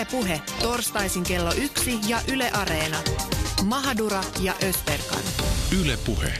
[0.00, 2.96] Yle Puhe, torstaisin kello yksi ja Yle Areena.
[3.64, 5.22] Mahadura ja Ösperkan.
[5.80, 6.32] Yle Puhe.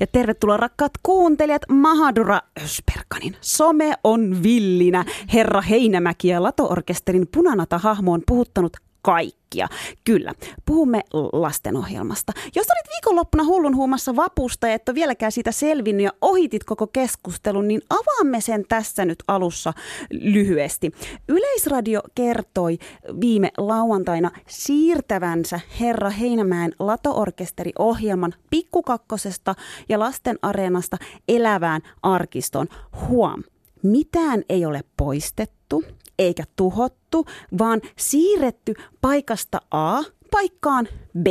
[0.00, 3.36] Ja tervetuloa rakkaat kuuntelijat Mahadura Ösperkanin.
[3.40, 5.04] Some on villinä.
[5.32, 8.76] Herra Heinämäki ja Lato-orkesterin punanata hahmo on puhuttanut
[9.08, 9.68] kaikkia.
[10.04, 10.32] Kyllä,
[10.66, 11.02] puhumme
[11.32, 12.32] lastenohjelmasta.
[12.54, 16.86] Jos olit viikonloppuna hullun huumassa vapusta ja et ole vieläkään siitä selvinnyt ja ohitit koko
[16.86, 19.72] keskustelun, niin avaamme sen tässä nyt alussa
[20.10, 20.92] lyhyesti.
[21.28, 22.78] Yleisradio kertoi
[23.20, 29.54] viime lauantaina siirtävänsä Herra Heinämäen Lato-orkesteri-ohjelman Pikkukakkosesta
[29.88, 30.96] ja Lasten Areenasta
[31.28, 32.66] elävään arkiston.
[33.08, 33.42] Huom,
[33.82, 35.84] mitään ei ole poistettu
[36.18, 37.26] eikä tuhottu,
[37.58, 40.88] vaan siirretty paikasta A paikkaan
[41.22, 41.26] B.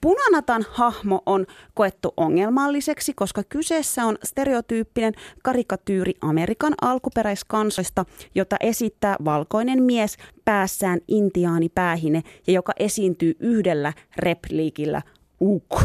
[0.00, 9.82] Punanatan hahmo on koettu ongelmalliseksi, koska kyseessä on stereotyyppinen karikatyyri Amerikan alkuperäiskansoista, jota esittää valkoinen
[9.82, 15.02] mies päässään intiaanipäähine ja joka esiintyy yhdellä repliikillä
[15.40, 15.82] uk.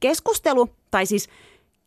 [0.00, 1.28] Keskustelu, tai siis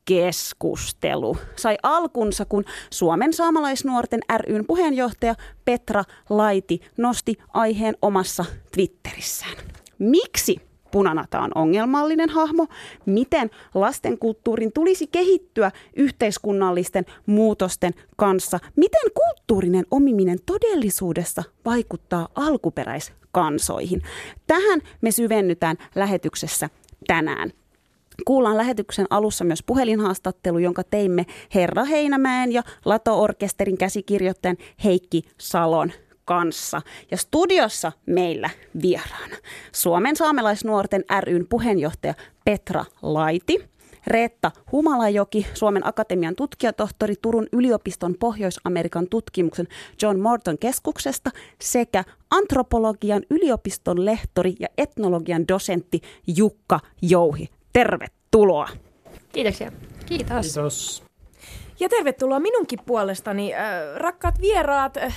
[0.05, 9.57] keskustelu sai alkunsa, kun Suomen saamalaisnuorten ryn puheenjohtaja Petra Laiti nosti aiheen omassa Twitterissään.
[9.99, 10.57] Miksi
[10.93, 12.67] Punanata on ongelmallinen hahmo,
[13.05, 24.01] miten lastenkulttuurin tulisi kehittyä yhteiskunnallisten muutosten kanssa, miten kulttuurinen omiminen todellisuudessa vaikuttaa alkuperäiskansoihin.
[24.47, 26.69] Tähän me syvennytään lähetyksessä
[27.07, 27.53] tänään.
[28.25, 31.25] Kuullaan lähetyksen alussa myös puhelinhaastattelu, jonka teimme
[31.55, 35.91] Herra Heinämäen ja Lato-orkesterin käsikirjoittajan Heikki Salon
[36.25, 36.81] kanssa.
[37.11, 38.49] Ja studiossa meillä
[38.81, 39.35] vieraana
[39.71, 42.13] Suomen saamelaisnuorten ryn puheenjohtaja
[42.45, 43.73] Petra Laiti,
[44.07, 49.67] Reetta Humalajoki, Suomen Akatemian tutkijatohtori Turun yliopiston Pohjois-Amerikan tutkimuksen
[50.01, 51.29] John Morton keskuksesta
[51.61, 56.01] sekä antropologian yliopiston lehtori ja etnologian dosentti
[56.37, 57.49] Jukka Jouhi.
[57.73, 58.69] Tervetuloa.
[59.31, 59.71] Kiitoksia.
[60.05, 60.53] Kiitos.
[60.53, 61.03] Kiitos.
[61.79, 63.59] Ja tervetuloa minunkin puolestani, äh,
[63.95, 64.97] rakkaat vieraat.
[64.97, 65.15] Äh,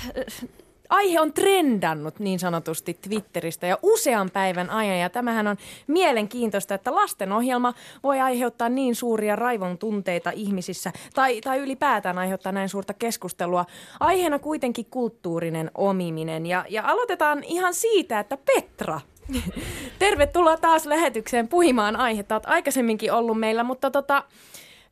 [0.89, 5.57] aihe on trendannut niin sanotusti Twitteristä jo usean päivän ajan ja tämähän on
[5.87, 12.69] mielenkiintoista, että lastenohjelma voi aiheuttaa niin suuria raivon tunteita ihmisissä tai, tai ylipäätään aiheuttaa näin
[12.69, 13.65] suurta keskustelua.
[14.01, 19.01] Aiheena kuitenkin kulttuurinen omiminen ja, ja aloitetaan ihan siitä, että Petra,
[19.99, 22.35] Tervetuloa taas lähetykseen puhimaan aihetta.
[22.35, 24.25] Olet aikaisemminkin ollut meillä, mutta tota,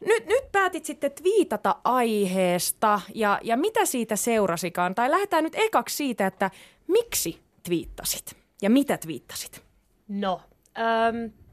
[0.01, 4.95] nyt, nyt päätit sitten twiitata aiheesta ja, ja mitä siitä seurasikaan?
[4.95, 6.51] Tai lähdetään nyt ekaksi siitä, että
[6.87, 9.65] miksi twiittasit ja mitä twiittasit?
[10.09, 10.41] No,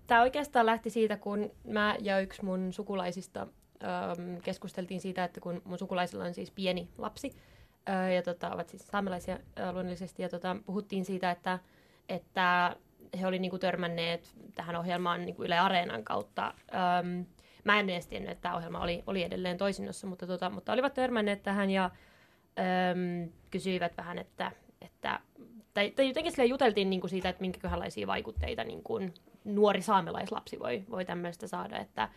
[0.08, 3.47] tämä oikeastaan lähti siitä, kun mä ja yksi mun sukulaisista
[3.84, 7.36] ähm, keskusteltiin siitä, että kun mun sukulaisilla on siis pieni lapsi,
[7.90, 11.59] äh, ja tota, ovat siis saamelaisia äh, luonnollisesti, ja tota, puhuttiin siitä, että–
[12.11, 12.75] että
[13.19, 16.53] he olivat niin törmänneet tähän ohjelmaan niin Yle Areenan kautta.
[16.99, 17.25] Öm,
[17.63, 20.94] mä en edes tiennyt, että tämä ohjelma oli, oli edelleen toisinnossa, mutta, tota, mutta olivat
[20.94, 21.89] törmänneet tähän ja
[22.59, 24.51] öm, kysyivät vähän, että,
[24.81, 25.19] että
[25.73, 29.13] tai, tai jotenkin sille juteltiin niin siitä, että minkäköhänlaisia vaikutteita niin kuin
[29.45, 31.79] nuori saamelaislapsi voi, voi tämmöistä saada.
[31.79, 32.09] Että,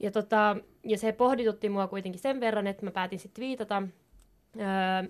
[0.00, 3.82] ja, tota, ja se pohditutti mua kuitenkin sen verran, että mä päätin sitten viitata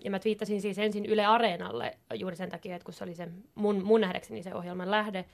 [0.05, 3.29] ja mä twiittasin siis ensin Yle Areenalle juuri sen takia, että kun se oli se
[3.55, 5.25] mun, mun nähdäkseni se ohjelman lähde.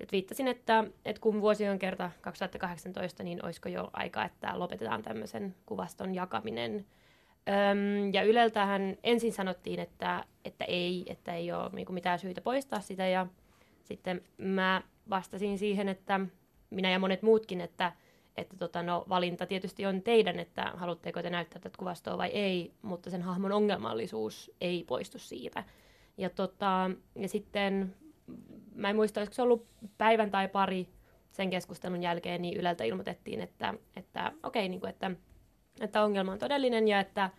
[0.00, 5.02] Ja twiittasin, että, että kun vuosi on kerta 2018, niin olisiko jo aika, että lopetetaan
[5.02, 6.86] tämmöisen kuvaston jakaminen.
[7.48, 12.80] Öm, ja Yleltähän ensin sanottiin, että, että ei, että ei ole niin mitään syytä poistaa
[12.80, 13.06] sitä.
[13.06, 13.26] Ja
[13.82, 16.20] sitten mä vastasin siihen, että
[16.70, 17.92] minä ja monet muutkin, että–
[18.36, 22.72] että tota, no, valinta tietysti on teidän, että haluatteko te näyttää tätä kuvastoa vai ei,
[22.82, 25.64] mutta sen hahmon ongelmallisuus ei poistu siitä.
[26.18, 27.94] Ja, tota, ja sitten,
[28.74, 29.66] mä en muista, olisiko se ollut
[29.98, 30.88] päivän tai pari
[31.30, 35.10] sen keskustelun jälkeen, niin Yleltä ilmoitettiin, että, että okei, niin kuin, että,
[35.80, 37.30] että ongelma on todellinen ja että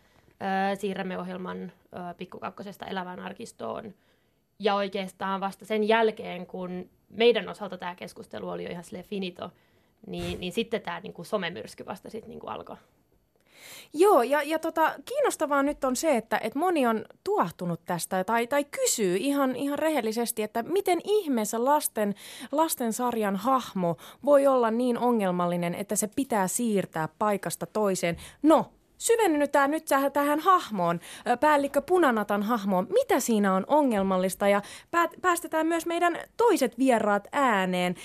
[0.71, 3.93] ö, siirrämme ohjelman ö, pikkukakkosesta elävään arkistoon.
[4.59, 9.51] Ja oikeastaan vasta sen jälkeen, kun meidän osalta tämä keskustelu oli jo ihan finito,
[10.07, 12.75] niin, niin sitten tämä niin kuin somemyrsky vasta sitten niin kuin alkoi.
[13.93, 18.47] Joo, ja, ja tota, kiinnostavaa nyt on se, että, että moni on tuahtunut tästä tai,
[18.47, 22.15] tai kysyy ihan, ihan rehellisesti, että miten ihmeessä lasten,
[22.51, 28.17] lastensarjan hahmo voi olla niin ongelmallinen, että se pitää siirtää paikasta toiseen.
[28.43, 30.99] No, syvennytään nyt tähän hahmoon,
[31.39, 32.87] päällikkö Punanatan hahmoon.
[32.93, 34.61] Mitä siinä on ongelmallista ja
[35.21, 37.95] päästetään myös meidän toiset vieraat ääneen.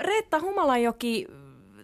[0.00, 1.26] Reetta Humalajoki,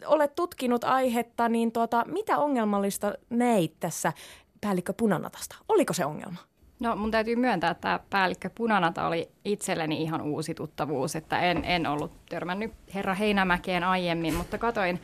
[0.06, 4.12] olet tutkinut aihetta, niin tuota, mitä ongelmallista neit tässä
[4.60, 5.56] päällikkö Punanatasta?
[5.68, 6.38] Oliko se ongelma?
[6.80, 11.64] No mun täytyy myöntää, että tämä päällikkö Punanata oli itselleni ihan uusi tuttavuus, että en,
[11.64, 15.00] en ollut törmännyt herra Heinämäkeen aiemmin, mutta katoin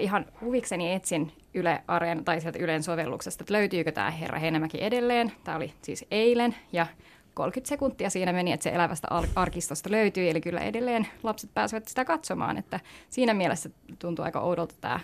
[0.00, 5.32] ihan huvikseni etsin Yle Areen tai sieltä Ylen sovelluksesta, että löytyykö tämä herra Heinämäki edelleen.
[5.44, 6.86] Tämä oli siis eilen ja
[7.34, 12.04] 30 sekuntia siinä meni, että se elävästä arkistosta löytyy, eli kyllä edelleen lapset pääsevät sitä
[12.04, 15.00] katsomaan, että siinä mielessä tuntuu aika oudolta tämä,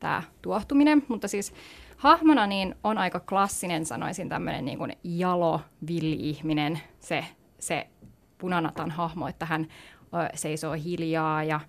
[0.00, 1.54] tämä tuohtuminen, mutta siis
[1.96, 7.24] hahmona niin on aika klassinen, sanoisin tämmöinen niin kuin jalo, villi-ihminen, se,
[7.58, 7.86] se
[8.38, 9.66] punanatan hahmo, että hän
[10.34, 11.60] seisoo hiljaa ja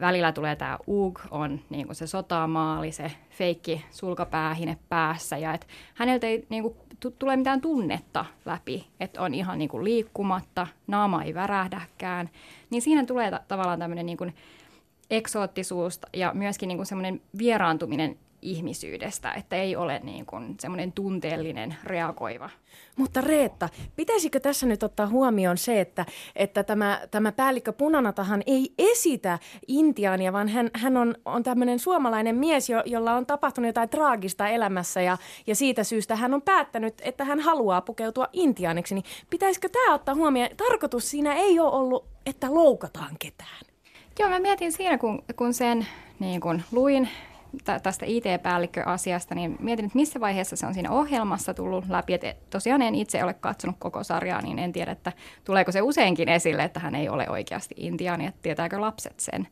[0.00, 5.66] välillä tulee tämä Ug, on niin kuin se sotamaali, se feikki sulkapäähine päässä ja et
[5.94, 10.66] häneltä ei niin kuin, t- tule mitään tunnetta läpi, että on ihan niin kuin liikkumatta,
[10.86, 12.30] naama ei värähdäkään,
[12.70, 14.34] niin siinä tulee ta- tavallaan tämmöinen niin kuin
[15.10, 21.76] eksoottisuus ja myöskin niin kuin semmoinen vieraantuminen ihmisyydestä, että ei ole niin kuin semmoinen tunteellinen,
[21.84, 22.50] reagoiva.
[22.96, 26.06] Mutta Reetta, pitäisikö tässä nyt ottaa huomioon se, että,
[26.36, 29.38] että tämä, tämä päällikkö Punanatahan ei esitä
[29.68, 34.48] intiaania, vaan hän, hän on, on tämmöinen suomalainen mies, jo, jolla on tapahtunut jotain traagista
[34.48, 38.94] elämässä ja, ja siitä syystä hän on päättänyt, että hän haluaa pukeutua intiaaniksi.
[38.94, 40.50] Niin pitäisikö tämä ottaa huomioon?
[40.56, 43.60] Tarkoitus siinä ei ole ollut, että loukataan ketään.
[44.18, 45.86] Joo, mä mietin siinä, kun, kun sen
[46.18, 47.08] niin kun luin
[47.82, 52.14] tästä IT-päällikköasiasta, niin mietin, että missä vaiheessa se on siinä ohjelmassa tullut läpi.
[52.14, 55.12] Että tosiaan en itse ole katsonut koko sarjaa, niin en tiedä, että
[55.44, 59.48] tuleeko se useinkin esille, että hän ei ole oikeasti intiaani, että tietääkö lapset sen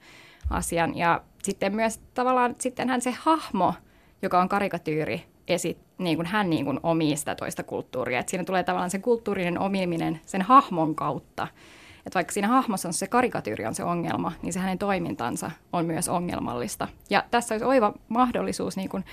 [0.51, 0.97] asian.
[0.97, 3.75] Ja sitten myös tavallaan sittenhän se hahmo,
[4.23, 8.19] joka on karikatyyri, esit, niin kuin hän niin kuin omii sitä toista kulttuuria.
[8.19, 11.49] Että siinä tulee tavallaan se kulttuurinen omiminen sen hahmon kautta.
[12.07, 15.87] Että vaikka siinä hahmossa on se karikatyyri on se ongelma, niin se hänen toimintansa on
[15.87, 16.89] myös ongelmallista.
[17.11, 19.05] Ja tässä olisi oiva mahdollisuus, niin kuin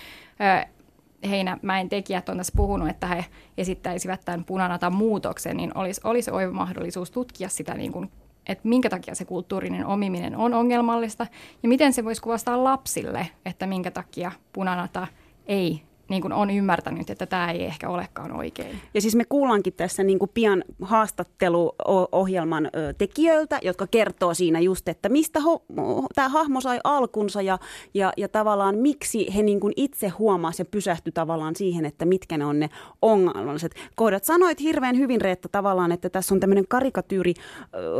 [1.29, 3.25] Heinämäen tekijät on tässä puhunut, että he
[3.57, 8.11] esittäisivät tämän punanatan muutoksen, niin olisi, olisi oiva mahdollisuus tutkia sitä niin kuin
[8.47, 11.27] että minkä takia se kulttuurinen omiminen on ongelmallista
[11.63, 15.07] ja miten se voisi kuvastaa lapsille, että minkä takia punanata
[15.45, 18.79] ei niin kuin on ymmärtänyt, että tämä ei ehkä olekaan oikein.
[18.93, 25.09] Ja siis me kuullaankin tässä niin kuin pian haastatteluohjelman tekijöiltä, jotka kertoo siinä just, että
[25.09, 27.59] mistä ho- tämä hahmo sai alkunsa ja,
[27.93, 32.37] ja, ja tavallaan miksi he niin kuin itse huomasivat ja pysähtyi tavallaan siihen, että mitkä
[32.37, 32.69] ne on ne
[33.01, 34.23] ongelmalliset kohdat.
[34.23, 37.33] Sanoit hirveän hyvin, Reetta, tavallaan, että tässä on tämmöinen karikatyyri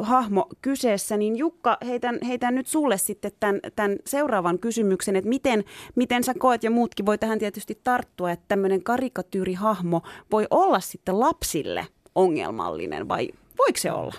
[0.02, 5.64] hahmo kyseessä, niin Jukka, heitän, heitän nyt sulle sitten tämän, tämän seuraavan kysymyksen, että miten,
[5.96, 10.02] miten sä koet ja muutkin voi tähän tietysti tarttua tarttua, että tämmöinen karikatyyrihahmo
[10.32, 14.16] voi olla sitten lapsille ongelmallinen vai voiko se olla?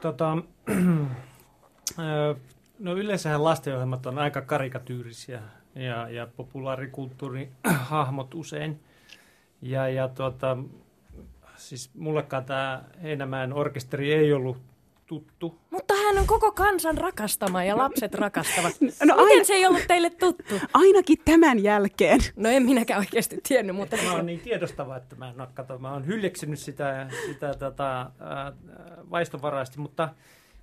[0.00, 0.38] Tota,
[2.78, 5.42] no yleensähän lastenohjelmat on aika karikatyyrisiä
[5.74, 8.80] ja, ja populaarikulttuurihahmot usein.
[9.62, 10.56] Ja, ja tota,
[11.56, 14.56] siis mullekaan tämä Heinämäen orkesteri ei ollut
[15.10, 15.58] tuttu.
[15.70, 18.72] Mutta hän on koko kansan rakastama ja lapset rakastavat.
[18.80, 20.54] No, Miten aina, se ei ollut teille tuttu?
[20.74, 22.20] Ainakin tämän jälkeen.
[22.36, 23.76] No en minäkään oikeasti tiennyt.
[23.76, 23.96] Mutta...
[24.04, 25.78] Mä oon niin tiedostava, että mä en ole kato.
[25.78, 28.08] Mä oon hyljeksynyt sitä, sitä tota, äh,
[29.10, 30.08] vaistovaraisesti, mutta,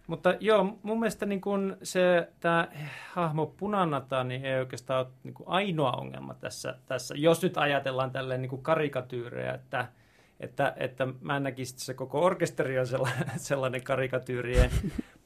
[0.08, 2.68] mutta joo, mun mielestä niin kun se tämä
[3.12, 8.42] hahmo punanata niin ei oikeastaan ole niin ainoa ongelma tässä, tässä, jos nyt ajatellaan tälleen
[8.42, 9.88] niin karikatyyrejä, että–
[10.40, 14.72] että, että mä näkisin, että se koko orkesteri on sellainen, sellainen karikatyyrien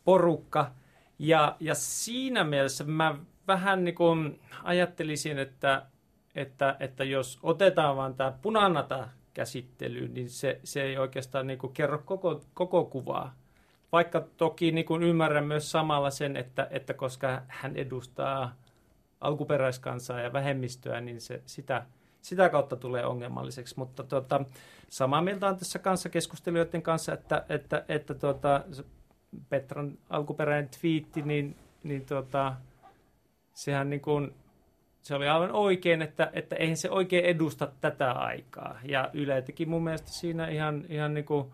[0.03, 0.71] porukka.
[1.19, 3.15] Ja, ja siinä mielessä mä
[3.47, 5.85] vähän niin kuin ajattelisin, että,
[6.35, 11.73] että, että jos otetaan vaan tämä punanata käsittely, niin se, se ei oikeastaan niin kuin
[11.73, 13.35] kerro koko, koko kuvaa.
[13.91, 18.55] Vaikka toki niin kuin ymmärrän myös samalla sen, että, että koska hän edustaa
[19.21, 21.85] alkuperäiskansaa ja vähemmistöä, niin se, sitä,
[22.21, 23.75] sitä kautta tulee ongelmalliseksi.
[23.77, 24.45] Mutta tuota,
[24.89, 28.61] samaa mieltä on tässä kanssa keskustelijoiden kanssa, että, että, että tuota,
[29.49, 32.55] Petran alkuperäinen twiitti, niin, niin tuota,
[33.53, 34.33] sehän niin kuin,
[35.01, 38.79] se oli aivan oikein, että, että eihän se oikein edusta tätä aikaa.
[38.83, 41.51] Ja Yle teki mun mielestä siinä ihan, ihan niin kuin,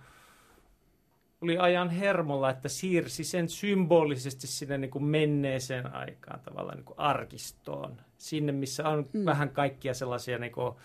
[1.41, 6.99] oli ajan hermolla, että siirsi sen symbolisesti sinne niin kuin menneeseen aikaan tavallaan niin kuin
[6.99, 8.01] arkistoon.
[8.17, 9.25] Sinne, missä on mm.
[9.25, 10.75] vähän kaikkia sellaisia niin kuin,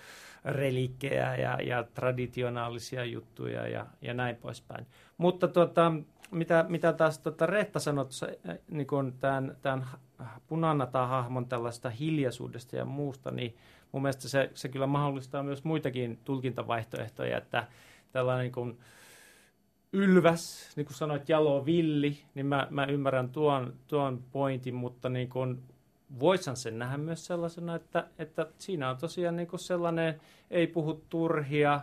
[0.44, 4.86] relikkejä ja, ja traditionaalisia juttuja ja, ja näin poispäin.
[5.18, 5.92] Mutta tuota,
[6.30, 8.28] mitä, mitä taas tuota Reetta sanoi tuossa,
[8.68, 9.86] niin kuin tämän, tämän
[10.46, 13.56] punanata-hahmon tällaista hiljaisuudesta ja muusta, niin
[13.92, 17.66] mun mielestä se, se kyllä mahdollistaa myös muitakin tulkintavaihtoehtoja, että
[18.12, 18.78] tällainen niin kuin
[19.92, 25.28] ylväs, niin kuin sanoit, jalo villi, niin mä, mä ymmärrän tuon, tuon pointin, mutta niin
[25.28, 25.62] kuin
[26.20, 30.20] voisin sen nähdä myös sellaisena, että, että siinä on tosiaan niin kuin sellainen,
[30.50, 31.80] ei puhu turhia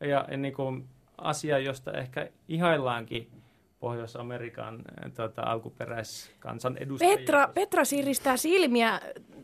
[0.00, 0.88] ja, niin kuin
[1.18, 3.30] asia, josta ehkä ihaillaankin
[3.80, 7.16] Pohjois-Amerikan äh, tota, alkuperäiskansan edustajia.
[7.16, 9.00] Petra, Petra siiristää silmiä.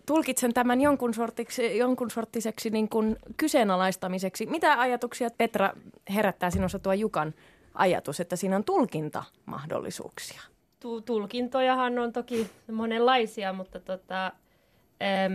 [0.06, 4.46] Tulkitsen tämän jonkun, sortiksi, jonkun sorttiseksi niin kuin kyseenalaistamiseksi.
[4.46, 5.72] Mitä ajatuksia, Petra,
[6.14, 7.34] herättää sinussa tuo Jukan
[7.78, 10.40] ajatus, että siinä on tulkintamahdollisuuksia?
[11.04, 14.32] tulkintojahan on toki monenlaisia, mutta tota,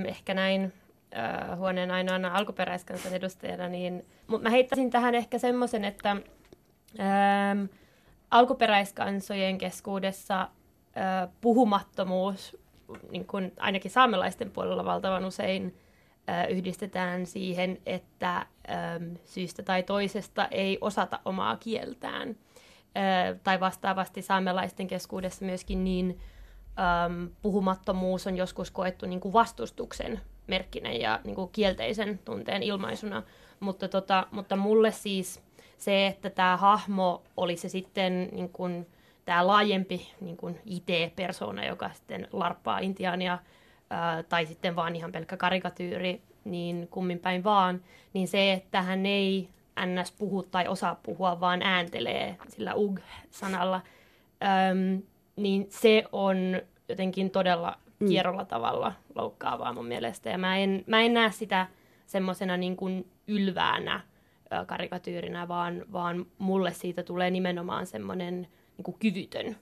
[0.07, 0.73] ehkä näin
[1.17, 6.09] äh, huoneen ainoana alkuperäiskansan edustajana, niin mutta mä heittäisin tähän ehkä semmoisen, että
[6.99, 7.65] ähm,
[8.31, 12.57] alkuperäiskansojen keskuudessa äh, puhumattomuus,
[13.11, 15.77] niin kuin ainakin saamelaisten puolella valtavan usein
[16.49, 18.45] yhdistetään siihen, että
[19.25, 22.35] syystä tai toisesta ei osata omaa kieltään
[23.43, 26.19] tai vastaavasti saamelaisten keskuudessa myöskin niin
[27.41, 33.23] puhumattomuus on joskus koettu niin kuin vastustuksen merkkinä ja niin kuin kielteisen tunteen ilmaisuna.
[33.59, 35.43] Mutta, tota, mutta mulle siis
[35.77, 38.87] se, että tämä hahmo oli se sitten niin kuin,
[39.25, 43.37] tämä laajempi niin IT-persona, joka sitten larppaa intiaania,
[43.93, 47.81] ää, tai sitten vaan ihan pelkkä karikatyyri, niin kummin päin vaan,
[48.13, 49.49] niin se, että hän ei
[49.85, 50.11] ns.
[50.11, 53.81] puhu tai osaa puhua, vaan ääntelee sillä ug-sanalla,
[54.71, 55.01] öm,
[55.35, 56.37] niin se on
[56.89, 58.07] jotenkin todella mm.
[58.07, 60.29] kierrolla tavalla loukkaavaa mun mielestä.
[60.29, 61.67] Ja mä en, mä en näe sitä
[62.05, 64.01] semmoisena niin kuin ylväänä
[64.65, 68.47] karikatyyrinä, vaan, vaan mulle siitä tulee nimenomaan semmoinen
[68.77, 69.55] niin kuin kyvytön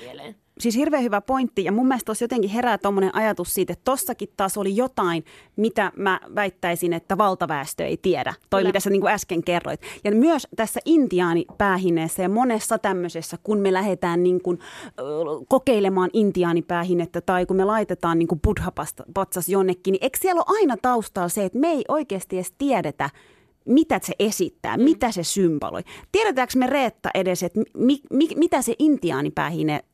[0.00, 3.84] mieleen siis hirveän hyvä pointti ja mun mielestä tuossa jotenkin herää tuommoinen ajatus siitä, että
[3.84, 5.24] tossakin taas oli jotain,
[5.56, 8.34] mitä mä väittäisin, että valtaväestö ei tiedä.
[8.50, 8.68] Toi, Kyllä.
[8.68, 9.80] mitä sä niin kuin äsken kerroit.
[10.04, 14.58] Ja myös tässä intiaanipäähineessä ja monessa tämmöisessä, kun me lähdetään niin kuin,
[15.48, 20.76] kokeilemaan intiaanipäähinettä tai kun me laitetaan niin kuin buddha-patsas jonnekin, niin eikö siellä ole aina
[20.82, 23.10] taustalla se, että me ei oikeasti edes tiedetä,
[23.68, 24.82] mitä se esittää, mm.
[24.82, 25.82] mitä se symboloi.
[26.12, 29.84] Tiedetäänkö me Reetta edes, että mi, mi, mitä se intiaanipäähine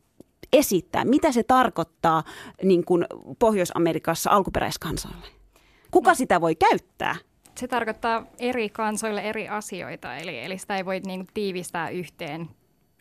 [0.52, 1.04] esittää?
[1.04, 2.22] Mitä se tarkoittaa
[2.62, 3.06] niin kuin
[3.38, 5.26] Pohjois-Amerikassa alkuperäiskansoille?
[5.90, 6.14] Kuka no.
[6.14, 7.16] sitä voi käyttää?
[7.58, 12.48] Se tarkoittaa eri kansoille eri asioita, eli, eli sitä ei voi niin kuin, tiivistää yhteen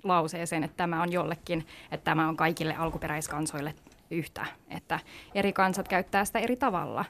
[0.04, 3.74] lauseeseen, että tämä on jollekin, että tämä on kaikille alkuperäiskansoille
[4.14, 5.00] yhtä, että
[5.36, 7.06] eri kansat käyttää sitä eri tavalla.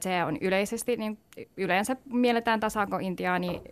[0.00, 1.18] Se on yleisesti, niin
[1.56, 3.62] yleensä mielletään tasaako intiaani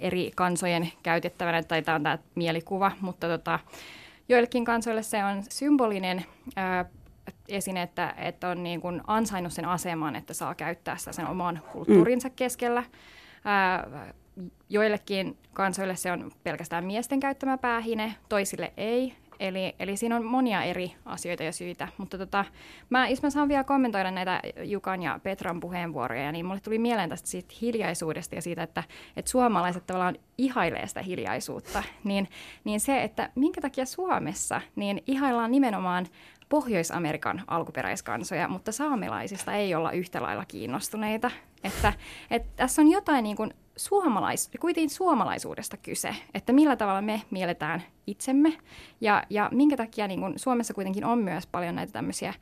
[0.00, 3.58] eri kansojen käytettävänä, tai tämä on tämä mielikuva, mutta tota,
[4.28, 6.24] joillekin kansoille se on symbolinen
[6.56, 6.84] ää,
[7.48, 11.60] esine, että, että on niin kuin ansainnut sen aseman, että saa käyttää sitä sen oman
[11.72, 12.34] kulttuurinsa mm.
[12.36, 12.84] keskellä.
[13.44, 13.88] Ää,
[14.68, 19.14] joillekin kansoille se on pelkästään miesten käyttämä päähine, toisille ei.
[19.42, 21.88] Eli, eli siinä on monia eri asioita ja syitä.
[21.98, 22.44] Mutta tota,
[22.90, 27.08] mä, jos mä saan vielä kommentoida näitä Jukan ja Petran puheenvuoroja, niin mulle tuli mieleen
[27.08, 28.84] tästä siitä hiljaisuudesta ja siitä, että,
[29.16, 31.82] että suomalaiset tavallaan ihailee sitä hiljaisuutta.
[32.04, 32.28] Niin,
[32.64, 36.06] niin se, että minkä takia Suomessa niin ihaillaan nimenomaan
[36.48, 41.30] Pohjois-Amerikan alkuperäiskansoja, mutta saamelaisista ei olla yhtä lailla kiinnostuneita.
[41.64, 41.92] Että,
[42.30, 47.82] että tässä on jotain niin kuin suomalais, kuitenkin suomalaisuudesta kyse, että millä tavalla me mielletään
[48.06, 48.58] itsemme.
[49.00, 52.34] Ja, ja minkä takia niin kun Suomessa kuitenkin on myös paljon näitä tämmöisiä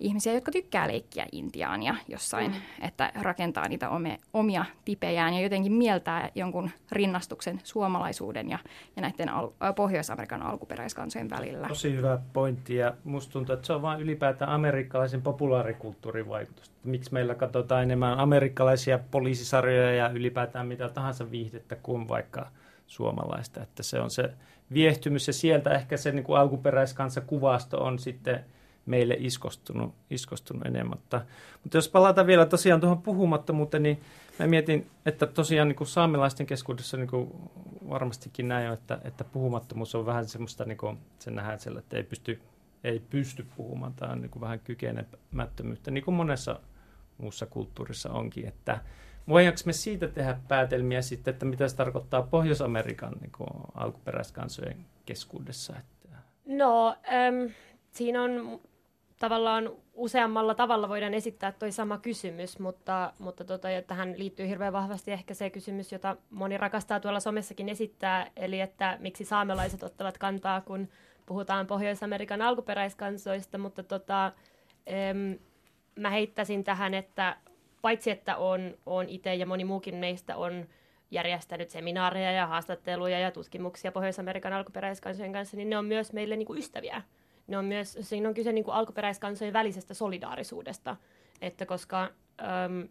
[0.00, 2.86] ihmisiä, jotka tykkää leikkiä intiaania jossain, mm.
[2.86, 8.58] että rakentaa niitä omia, omia tipejään ja jotenkin mieltää jonkun rinnastuksen suomalaisuuden ja,
[8.96, 11.68] ja näiden al- Pohjois-Amerikan alkuperäiskansojen välillä.
[11.68, 16.72] Tosi hyvä pointti ja musta tuntuu, että se on vain ylipäätään amerikkalaisen populaarikulttuurin vaikutus.
[16.84, 22.50] Miksi meillä katsotaan enemmän amerikkalaisia poliisisarjoja ja ylipäätään mitä tahansa viihdettä kuin vaikka
[22.86, 23.62] suomalaista.
[23.62, 24.30] Että se on se
[24.72, 28.44] viehtymys ja sieltä ehkä se niin kuin alkuperäiskansa kuvasto on sitten–
[28.86, 30.98] meille iskostunut, iskostunut enemmän.
[30.98, 31.22] Mutta,
[31.74, 34.00] jos palataan vielä tosiaan tuohon puhumattomuuteen, niin
[34.38, 37.32] mä mietin, että tosiaan niin kuin saamelaisten keskuudessa niin kuin
[37.88, 42.02] varmastikin näin että, että puhumattomuus on vähän semmoista, niin kuin se nähdään siellä, että ei
[42.02, 42.40] pysty,
[42.84, 43.94] ei pysty puhumaan.
[43.94, 46.60] Tämä on niin kuin vähän kykenemättömyyttä, niin kuin monessa
[47.18, 48.48] muussa kulttuurissa onkin.
[48.48, 48.80] Että
[49.28, 55.74] voidaanko me siitä tehdä päätelmiä sitten, että mitä se tarkoittaa Pohjois-Amerikan niin kuin alkuperäiskansojen keskuudessa?
[55.78, 56.18] Että...
[56.46, 57.52] No, ähm,
[57.90, 58.60] siinä on
[59.18, 64.72] tavallaan useammalla tavalla voidaan esittää toi sama kysymys, mutta, mutta tota, ja tähän liittyy hirveän
[64.72, 70.18] vahvasti ehkä se kysymys, jota moni rakastaa tuolla somessakin esittää, eli että miksi saamelaiset ottavat
[70.18, 70.88] kantaa, kun
[71.26, 74.32] puhutaan Pohjois-Amerikan alkuperäiskansoista, mutta tota,
[74.86, 75.38] em,
[75.96, 77.36] mä heittäisin tähän, että
[77.82, 80.66] paitsi että on, on itse ja moni muukin meistä on
[81.10, 86.46] järjestänyt seminaareja ja haastatteluja ja tutkimuksia Pohjois-Amerikan alkuperäiskansojen kanssa, niin ne on myös meille niin
[86.46, 87.02] kuin ystäviä
[87.46, 90.96] ne on myös, siinä on kyse niin kuin alkuperäiskansojen välisestä solidaarisuudesta,
[91.40, 92.02] että koska
[92.40, 92.88] äm,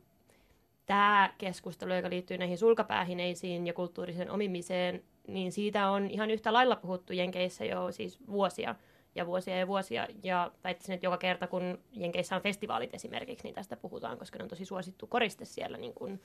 [0.85, 6.75] tämä keskustelu, joka liittyy näihin sulkapäähineisiin ja kulttuurisen omimiseen, niin siitä on ihan yhtä lailla
[6.75, 8.75] puhuttu Jenkeissä jo siis vuosia
[9.15, 10.07] ja vuosia ja vuosia.
[10.23, 14.43] Ja väittäisin, että joka kerta kun Jenkeissä on festivaalit esimerkiksi, niin tästä puhutaan, koska ne
[14.43, 16.21] on tosi suosittu koriste siellä niin kuin,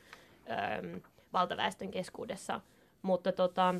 [0.50, 1.00] äm,
[1.32, 2.60] valtaväestön keskuudessa.
[3.02, 3.74] Mutta tota,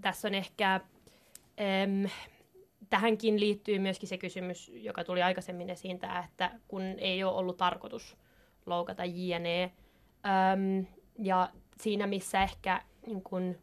[0.00, 2.10] tässä on ehkä, äm,
[2.90, 7.56] tähänkin liittyy myöskin se kysymys, joka tuli aikaisemmin esiin, tämä, että kun ei ole ollut
[7.56, 8.16] tarkoitus
[8.66, 9.72] loukata JNE,
[10.52, 10.86] äm,
[11.18, 11.50] ja
[11.80, 13.56] siinä missä ehkä niin kun,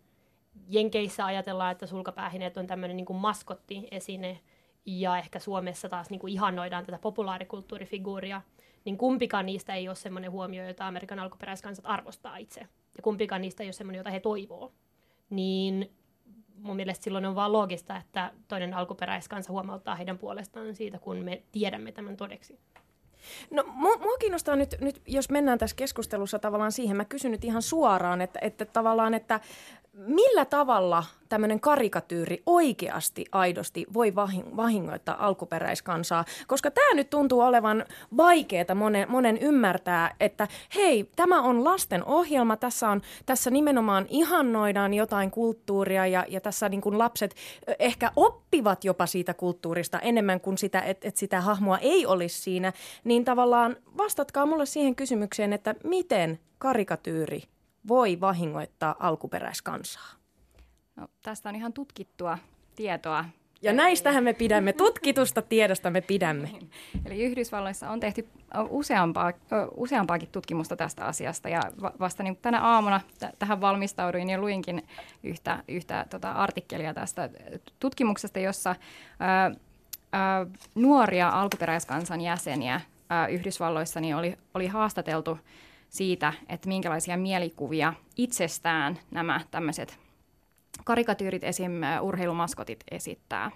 [0.70, 4.40] Jenkeissä ajatellaan, että sulkapäähineet on tämmöinen niin maskotti-esine,
[4.86, 8.42] ja ehkä Suomessa taas niin kuin ihannoidaan tätä populaarikulttuurifiguuria,
[8.86, 12.60] niin kumpikaan niistä ei ole semmoinen huomio, jota Amerikan alkuperäiskansat arvostaa itse.
[12.98, 14.72] Ja kumpikaan niistä ei ole semmoinen, jota he toivoo.
[15.30, 15.92] Niin
[16.62, 21.42] mun mielestä silloin on vaan loogista, että toinen alkuperäiskansa huomauttaa heidän puolestaan siitä, kun me
[21.52, 22.60] tiedämme tämän todeksi.
[23.52, 27.62] No mua, kiinnostaa nyt, nyt, jos mennään tässä keskustelussa tavallaan siihen, mä kysyn nyt ihan
[27.62, 29.40] suoraan, että, että tavallaan, että
[29.94, 34.16] millä tavalla tämmöinen karikatyyri oikeasti aidosti voi
[34.56, 36.26] vahingoittaa alkuperäiskansaa?
[36.48, 37.86] Koska tämä nyt tuntuu olevan
[38.18, 44.94] vaikeaa monen, monen ymmärtää, että hei, tämä on lasten ohjelma, tässä, on, tässä nimenomaan ihannoidaan
[44.94, 47.36] jotain kulttuuria ja, ja tässä niin kuin lapset
[47.80, 52.74] ehkä oppivat jopa siitä kulttuurista enemmän kuin sitä, että, että sitä hahmoa ei olisi siinä.
[53.04, 57.44] Niin tavallaan vastatkaa mulle siihen kysymykseen, että miten karikatyyri
[57.88, 60.12] voi vahingoittaa alkuperäiskansaa?
[60.96, 62.38] No, tästä on ihan tutkittua
[62.76, 63.26] tietoa.
[63.62, 66.50] Ja näistähän me pidämme, tutkitusta tiedosta me pidämme.
[67.06, 68.28] Eli Yhdysvalloissa on tehty
[68.70, 69.34] useampaa,
[69.76, 71.62] useampaakin tutkimusta tästä asiasta ja
[72.00, 74.88] vasta niin tänä aamuna t- tähän valmistauduin ja luinkin
[75.24, 77.30] yhtä, yhtä tota artikkelia tästä
[77.80, 78.76] tutkimuksesta, jossa
[79.20, 79.52] ää,
[80.12, 80.46] ää,
[80.76, 85.38] nuoria alkuperäiskansan jäseniä ää, Yhdysvalloissa niin oli, oli haastateltu
[85.92, 90.00] siitä, että minkälaisia mielikuvia itsestään nämä tämmöiset
[90.84, 91.72] karikatyyrit, esim.
[92.02, 93.52] urheilumaskotit esittää.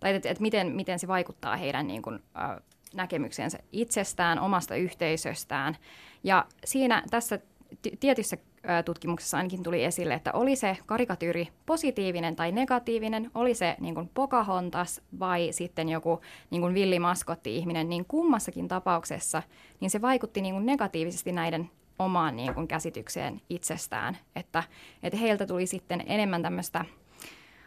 [0.00, 2.56] Tai että et miten, miten se vaikuttaa heidän niin kuin, äh,
[2.94, 5.76] näkemyksensä itsestään, omasta yhteisöstään.
[6.24, 7.38] Ja siinä tässä
[7.82, 8.36] t- tietyssä
[8.84, 14.10] tutkimuksessa ainakin tuli esille, että oli se karikatyyri positiivinen tai negatiivinen, oli se niin kuin
[14.14, 19.42] Pocahontas vai sitten joku niin kuin villimaskotti-ihminen, niin kummassakin tapauksessa
[19.80, 21.70] niin se vaikutti niin kuin negatiivisesti näiden
[22.00, 24.62] omaan niin kuin käsitykseen itsestään, että,
[25.02, 26.84] että heiltä tuli sitten enemmän tämmöistä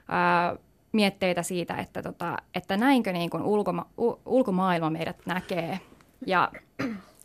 [0.07, 0.55] ää,
[0.91, 5.79] mietteitä siitä, että, tota, että näinkö niin kuin ulkoma, u, ulkomaailma meidät näkee
[6.25, 6.51] ja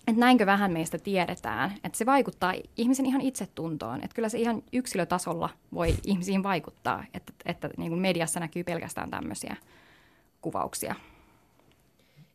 [0.08, 4.62] että näinkö vähän meistä tiedetään, että se vaikuttaa ihmisen ihan itsetuntoon, että kyllä se ihan
[4.72, 9.56] yksilötasolla voi ihmisiin vaikuttaa, että, että niin kuin mediassa näkyy pelkästään tämmöisiä
[10.40, 10.94] kuvauksia.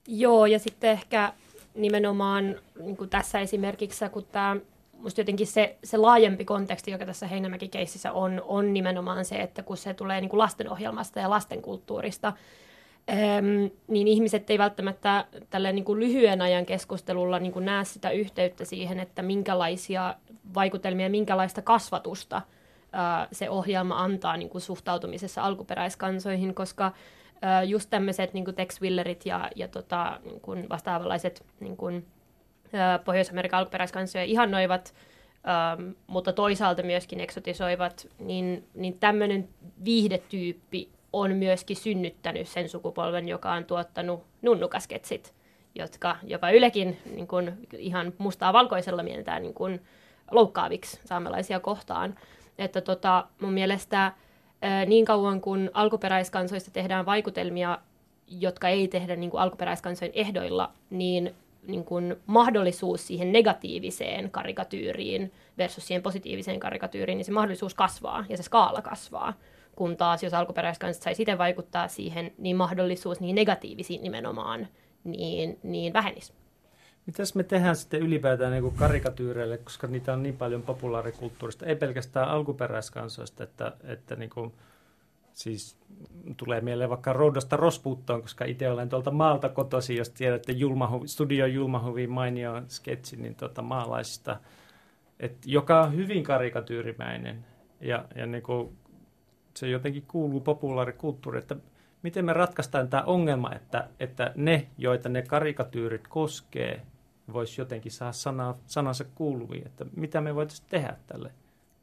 [0.08, 1.34] Joo, ja sitten ehkä
[1.76, 4.56] nimenomaan niin tässä esimerkiksi, kun tämä
[5.04, 9.78] musta jotenkin se, se laajempi konteksti, joka tässä Heinämäki-keississä on, on nimenomaan se, että kun
[9.78, 12.34] se tulee niin kuin lastenohjelmasta ja lastenkulttuurista,
[13.10, 18.10] äm, niin ihmiset ei välttämättä tällä niin kuin lyhyen ajan keskustelulla niin kuin näe sitä
[18.10, 20.16] yhteyttä siihen, että minkälaisia
[20.56, 22.42] vaikutelmia, minkälaista kasvatusta
[22.92, 26.92] ää, se ohjelma antaa niin kuin suhtautumisessa alkuperäiskansoihin, koska
[27.68, 32.06] just tämmöiset niin Tex Willerit ja, ja tota, niin kuin vastaavanlaiset niin kuin,
[33.06, 34.94] Pohjois-Amerikan alkuperäiskansoja ihannoivat,
[36.08, 39.50] mutta toisaalta myöskin eksotisoivat, niin, niin tämmöinen
[39.86, 45.34] viihdetyyppi on myöskin synnyttänyt sen sukupolven, joka on tuottanut nunnukasketsit,
[45.76, 49.82] jotka jopa Ylekin niin kuin, ihan mustaa valkoisella mieltään niin kuin,
[50.32, 52.16] loukkaaviksi saamelaisia kohtaan.
[52.58, 54.12] Että tota, mun mielestä
[54.86, 57.78] niin kauan kun alkuperäiskansoista tehdään vaikutelmia,
[58.28, 61.36] jotka ei tehdä niin kuin alkuperäiskansojen ehdoilla, niin,
[61.68, 68.38] niin kuin mahdollisuus siihen negatiiviseen karikatyyriin versus siihen positiiviseen karikatyyriin, niin se mahdollisuus kasvaa ja
[68.38, 69.34] se skaala kasvaa.
[69.76, 74.68] Kun taas, jos alkuperäiskansat saisi itse vaikuttaa siihen, niin mahdollisuus niin negatiivisiin nimenomaan
[75.04, 76.34] niin, niin vähenisi.
[77.06, 82.30] Mitäs me tehdään sitten ylipäätään niin karikatyyreille, koska niitä on niin paljon populaarikulttuurista, ei pelkästään
[82.30, 84.54] alkuperäiskansoista, että, että niin kuin,
[85.34, 85.78] siis
[86.38, 91.46] tulee mieleen vaikka Roudosta Rospuuttoon, koska itse olen tuolta maalta kotosi, jos tiedätte Julmahuvi, Studio
[91.46, 94.40] Julmahuvin mainio sketsi, niin tuota maalaisista,
[95.20, 97.46] et, joka on hyvin karikatyyrimäinen
[97.82, 98.78] ja, ja niin kuin,
[99.56, 101.56] se jotenkin kuuluu populaarikulttuuriin, että
[102.04, 106.82] miten me ratkaistaan tämä ongelma, että, että ne, joita ne karikatyyrit koskee,
[107.34, 111.32] voisi jotenkin saada sana, sanansa kuuluviin, että mitä me voitaisiin tehdä tälle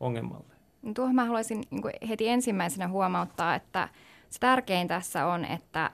[0.01, 0.55] ongelmalle.
[0.83, 3.89] No tuohon mä haluaisin niin heti ensimmäisenä huomauttaa, että
[4.31, 5.91] se tärkein tässä on, että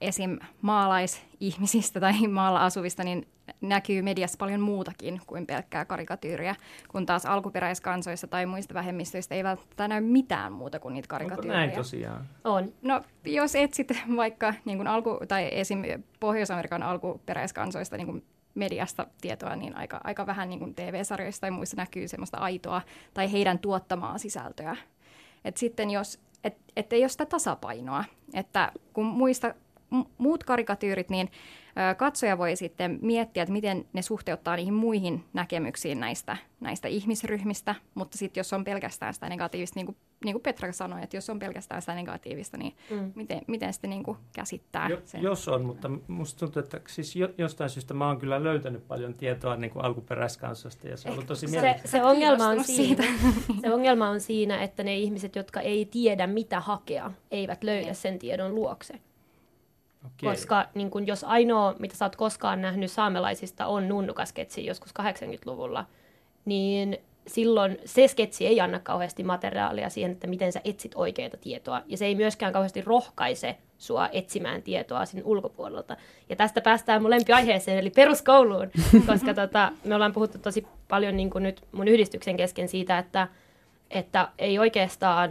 [0.00, 0.38] esim.
[0.62, 3.28] maalaisihmisistä tai maalla asuvista, niin
[3.60, 6.54] näkyy mediassa paljon muutakin kuin pelkkää karikatyyriä,
[6.88, 11.60] kun taas alkuperäiskansoissa tai muista vähemmistöistä ei välttämättä näy mitään muuta kuin niitä karikatyyriä.
[11.60, 12.28] Onko näin tosiaan?
[12.44, 12.72] On.
[12.82, 15.82] No, jos etsit vaikka niin kuin alku, tai esim.
[16.20, 21.76] Pohjois-Amerikan alkuperäiskansoista niin kuin mediasta tietoa, niin aika, aika vähän niin kuin TV-sarjoista tai muissa
[21.76, 22.82] näkyy semmoista aitoa
[23.14, 24.76] tai heidän tuottamaa sisältöä.
[25.44, 29.54] Et sitten jos, et, et ei ole sitä tasapainoa, että kun muista
[30.18, 31.30] muut karikatyyrit, niin
[31.96, 38.18] katsoja voi sitten miettiä, että miten ne suhteuttaa niihin muihin näkemyksiin näistä, näistä ihmisryhmistä, mutta
[38.18, 41.82] sitten jos on pelkästään sitä negatiivista, niin niin kuin Petra sanoi, että jos on pelkästään
[41.82, 43.12] sitä negatiivista, niin mm.
[43.14, 45.22] miten, miten sitten niin kuin käsittää jo, sen?
[45.22, 49.14] Jos on, mutta musta tuntuu, että siis jo, jostain syystä mä oon kyllä löytänyt paljon
[49.14, 53.04] tietoa niin kuin alkuperäiskansasta ja se on ollut tosi se, se, ongelma on siinä,
[53.60, 58.18] se ongelma on siinä, että ne ihmiset, jotka ei tiedä mitä hakea, eivät löydä sen
[58.18, 58.94] tiedon luokse.
[60.00, 60.30] Okay.
[60.34, 65.86] Koska niin kun, jos ainoa, mitä sä oot koskaan nähnyt saamelaisista, on nunnukasketsi joskus 80-luvulla,
[66.44, 71.82] niin silloin se sketsi ei anna kauheasti materiaalia siihen, että miten sä etsit oikeaa tietoa.
[71.86, 75.96] Ja se ei myöskään kauheasti rohkaise sua etsimään tietoa sinne ulkopuolelta.
[76.28, 78.70] Ja tästä päästään mun lempiaiheeseen, eli peruskouluun,
[79.06, 83.28] koska tota, me ollaan puhuttu tosi paljon niin kuin nyt mun yhdistyksen kesken siitä, että,
[83.90, 85.30] että ei oikeastaan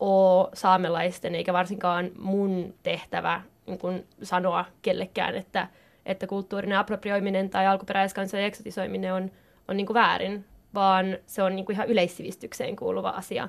[0.00, 5.68] ole saamelaisten eikä varsinkaan mun tehtävä niin kuin sanoa kellekään, että,
[6.06, 9.30] että kulttuurinen approprioiminen tai alkuperäiskansan eksotisoiminen on,
[9.68, 13.48] on niin kuin väärin, vaan se on niin kuin ihan yleissivistykseen kuuluva asia.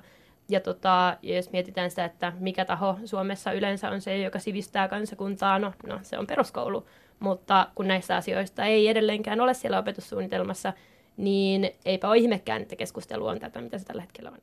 [0.49, 5.59] Ja, tota, jos mietitään sitä, että mikä taho Suomessa yleensä on se, joka sivistää kansakuntaa,
[5.59, 6.85] no, no se on peruskoulu.
[7.19, 10.73] Mutta kun näistä asioista ei edelleenkään ole siellä opetussuunnitelmassa,
[11.17, 14.37] niin eipä ole ihmekään, että keskustelu on tätä, mitä se tällä hetkellä on.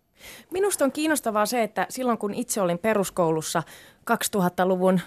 [0.50, 3.62] Minusta on kiinnostavaa se, että silloin kun itse olin peruskoulussa
[4.10, 5.00] 2000-luvun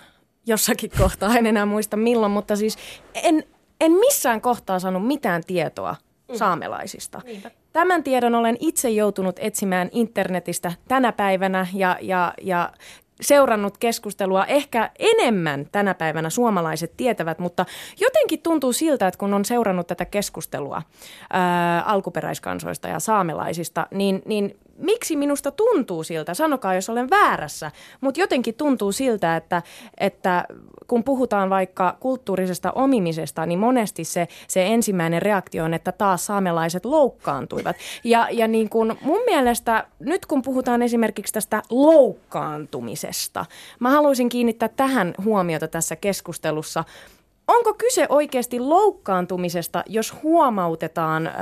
[0.45, 2.77] jossakin kohtaa, en enää muista milloin, mutta siis
[3.13, 3.43] en,
[3.81, 5.95] en missään kohtaa saanut mitään tietoa
[6.29, 6.36] mm.
[6.36, 7.21] saamelaisista.
[7.25, 7.51] Niinpä.
[7.73, 12.71] Tämän tiedon olen itse joutunut etsimään internetistä tänä päivänä ja, ja, ja
[13.21, 14.45] seurannut keskustelua.
[14.45, 17.65] Ehkä enemmän tänä päivänä suomalaiset tietävät, mutta
[17.99, 20.81] jotenkin tuntuu siltä, että kun on seurannut tätä keskustelua
[21.34, 28.20] ää, alkuperäiskansoista ja saamelaisista, niin, niin miksi minusta tuntuu siltä, sanokaa jos olen väärässä, mutta
[28.20, 29.62] jotenkin tuntuu siltä, että,
[29.98, 30.46] että
[30.88, 36.86] kun puhutaan vaikka kulttuurisesta omimisesta, niin monesti se, se ensimmäinen reaktio on, että taas saamelaiset
[36.86, 37.76] loukkaantuivat.
[38.04, 43.46] Ja, ja niin kuin mun mielestä nyt kun puhutaan esimerkiksi tästä loukkaantumisesta,
[43.80, 46.84] mä haluaisin kiinnittää tähän huomiota tässä keskustelussa.
[47.48, 51.34] Onko kyse oikeasti loukkaantumisesta, jos huomautetaan äh,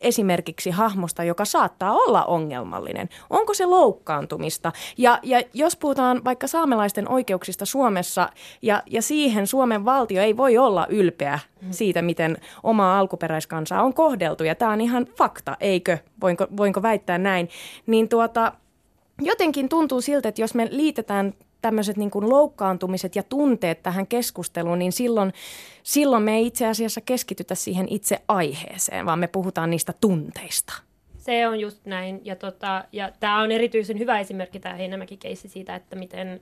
[0.00, 3.08] esimerkiksi hahmosta, joka saattaa olla ongelmallinen?
[3.30, 4.72] Onko se loukkaantumista?
[4.98, 8.28] Ja, ja jos puhutaan vaikka saamelaisten oikeuksista Suomessa
[8.62, 11.38] ja, ja siihen Suomen valtio ei voi olla ylpeä
[11.70, 15.98] siitä, miten omaa alkuperäiskansaa on kohdeltu, ja tämä on ihan fakta, eikö?
[16.20, 17.48] Voinko, voinko väittää näin?
[17.86, 18.52] Niin tuota,
[19.22, 24.78] jotenkin tuntuu siltä, että jos me liitetään tämmöiset niin kuin loukkaantumiset ja tunteet tähän keskusteluun,
[24.78, 25.32] niin silloin,
[25.82, 30.82] silloin me ei itse asiassa keskitytä siihen itse aiheeseen, vaan me puhutaan niistä tunteista.
[31.16, 32.20] Se on just näin.
[32.24, 36.40] Ja, tota, ja tämä on erityisen hyvä esimerkki, tämä Heinämäki-keissi siitä, että miten,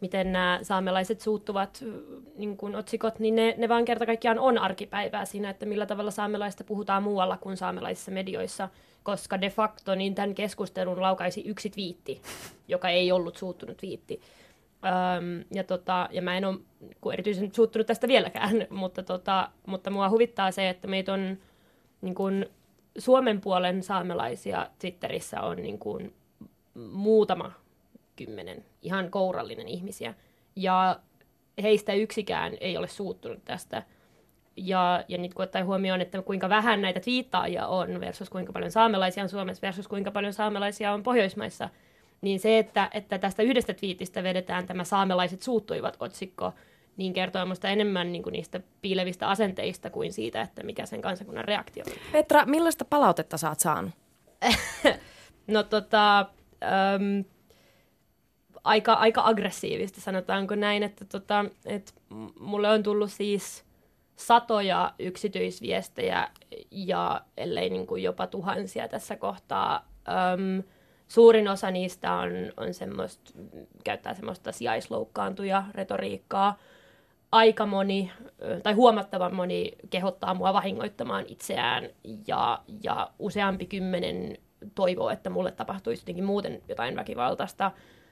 [0.00, 1.84] miten nämä saamelaiset suuttuvat
[2.36, 6.10] niin kuin otsikot, niin ne, ne vaan kerta kaikkiaan on arkipäivää siinä, että millä tavalla
[6.10, 8.68] saamelaista puhutaan muualla kuin saamelaisissa medioissa–
[9.08, 12.22] koska de facto niin tämän keskustelun laukaisi yksi twiitti,
[12.68, 14.20] joka ei ollut suuttunut twiitti.
[14.84, 16.58] Öm, ja, tota, ja mä en ole
[17.12, 21.38] erityisen suuttunut tästä vieläkään, mutta, tota, mutta mua huvittaa se, että meitä on
[22.00, 22.46] niin kun,
[22.98, 26.12] Suomen puolen saamelaisia Twitterissä on niin kun,
[26.92, 27.52] muutama
[28.16, 30.14] kymmenen, ihan kourallinen ihmisiä.
[30.56, 31.00] Ja
[31.62, 33.82] heistä yksikään ei ole suuttunut tästä
[34.58, 38.70] ja, ja nyt kun ottaa huomioon, että kuinka vähän näitä twiittaajia on versus kuinka paljon
[38.70, 41.68] saamelaisia on Suomessa versus kuinka paljon saamelaisia on Pohjoismaissa,
[42.20, 46.52] niin se, että, että tästä yhdestä twiitistä vedetään tämä saamelaiset suuttuivat otsikko,
[46.96, 51.44] niin kertoo minusta enemmän niin kuin niistä piilevistä asenteista kuin siitä, että mikä sen kansakunnan
[51.44, 51.92] reaktio on.
[52.12, 53.92] Petra, millaista palautetta sä oot saanut?
[55.46, 57.24] no tota, äm,
[58.64, 61.94] aika, aika aggressiivista sanotaanko näin, että tota, et
[62.40, 63.67] mulle on tullut siis
[64.18, 66.28] satoja yksityisviestejä
[66.70, 69.88] ja ellei niin kuin jopa tuhansia tässä kohtaa.
[70.08, 70.62] Öm,
[71.08, 73.32] suurin osa niistä on, on semmoista,
[73.84, 76.58] käyttää semmoista sijaisloukkaantuja retoriikkaa.
[77.32, 78.12] Aika moni,
[78.62, 81.88] tai huomattavan moni kehottaa mua vahingoittamaan itseään
[82.26, 84.38] ja, ja useampi kymmenen
[84.74, 87.70] toivoo, että mulle tapahtuisi jotenkin muuten jotain väkivaltaista.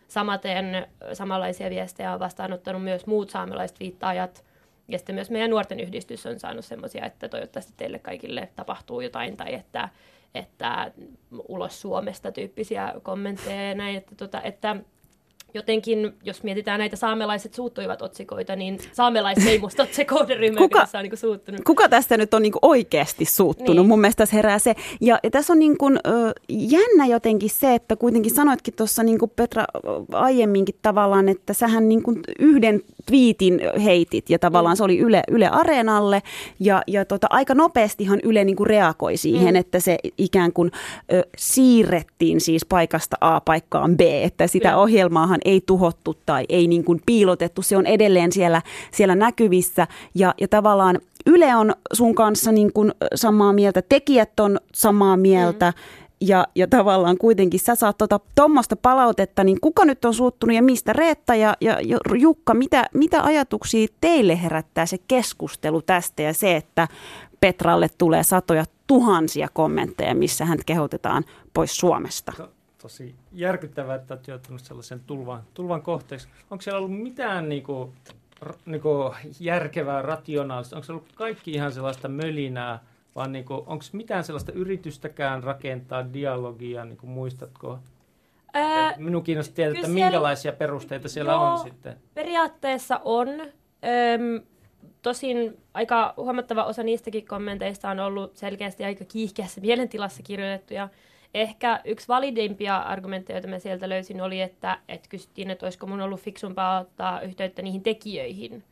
[0.08, 4.44] Samaten samanlaisia viestejä on vastaanottanut myös muut saamelaiset viittaajat–
[4.88, 9.36] ja sitten myös meidän nuorten yhdistys on saanut semmoisia, että toivottavasti teille kaikille tapahtuu jotain
[9.36, 9.88] tai että,
[10.34, 10.92] että
[11.48, 14.76] ulos Suomesta tyyppisiä kommentteja ja näin, että, tota, että
[15.54, 21.16] jotenkin, jos mietitään näitä saamelaiset suuttuivat otsikoita, niin saamelaiseimmustot se kohderyhmä, kuka, tässä on niin
[21.16, 21.60] suuttunut.
[21.64, 23.76] Kuka tästä nyt on niin oikeasti suuttunut?
[23.76, 23.86] Niin.
[23.86, 24.74] Mun mielestä tässä herää se.
[25.00, 29.18] Ja, ja tässä on niin kuin, ö, jännä jotenkin se, että kuitenkin sanoitkin tuossa niin
[29.36, 29.64] Petra
[30.12, 34.76] aiemminkin tavallaan, että sähän niin kuin yhden twiitin heitit ja tavallaan mm.
[34.76, 36.22] se oli Yle, Yle Areenalle
[36.60, 39.60] ja, ja tota, aika nopeastihan Yle niin kuin reagoi siihen, mm.
[39.60, 40.70] että se ikään kuin
[41.12, 44.76] ö, siirrettiin siis paikasta A paikkaan B, että sitä mm.
[44.76, 50.34] ohjelmaahan ei tuhottu tai ei niin kuin piilotettu, se on edelleen siellä, siellä näkyvissä ja,
[50.40, 56.06] ja tavallaan Yle on sun kanssa niin kuin samaa mieltä, tekijät on samaa mieltä, mm
[56.20, 57.96] ja, ja tavallaan kuitenkin sä saat
[58.34, 60.92] tuommoista tota, palautetta, niin kuka nyt on suuttunut ja mistä?
[60.92, 61.78] Reetta ja, ja
[62.14, 66.88] Jukka, mitä, mitä ajatuksia teille herättää se keskustelu tästä ja se, että
[67.40, 72.32] Petralle tulee satoja tuhansia kommentteja, missä hän kehotetaan pois Suomesta?
[72.82, 76.28] tosi järkyttävää, että olet joutunut sellaisen tulvan, tulvan kohteeksi.
[76.50, 77.92] Onko siellä ollut mitään niinku,
[78.66, 80.76] niinku järkevää, rationaalista?
[80.76, 82.78] Onko se ollut kaikki ihan sellaista mölinää,
[83.14, 87.78] vaan niinku, onko mitään sellaista yritystäkään rakentaa dialogia, niinku, muistatko?
[88.52, 91.96] Ää, Minun kiinnostaa tietää, että siellä, minkälaisia perusteita siellä joo, on sitten.
[92.14, 93.28] Periaatteessa on.
[93.30, 94.42] Öm,
[95.02, 100.88] tosin aika huomattava osa niistäkin kommenteista on ollut selkeästi aika kiihkeässä mielentilassa kirjoitettuja.
[101.34, 106.00] Ehkä yksi valideimpia argumentteja, joita mä sieltä löysin, oli, että, että kysyttiin, että olisiko mun
[106.00, 108.64] ollut fiksumpaa ottaa yhteyttä niihin tekijöihin.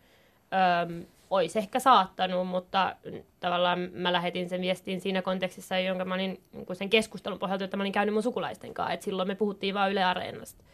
[0.82, 2.96] Öm, olisi ehkä saattanut, mutta
[3.40, 7.76] tavallaan mä lähetin sen viestin siinä kontekstissa, jonka mä olin niin sen keskustelun pohjalta, että
[7.76, 8.92] mä olin käynyt mun sukulaisten kanssa.
[8.92, 10.64] Et silloin me puhuttiin vain Yle Areenasta.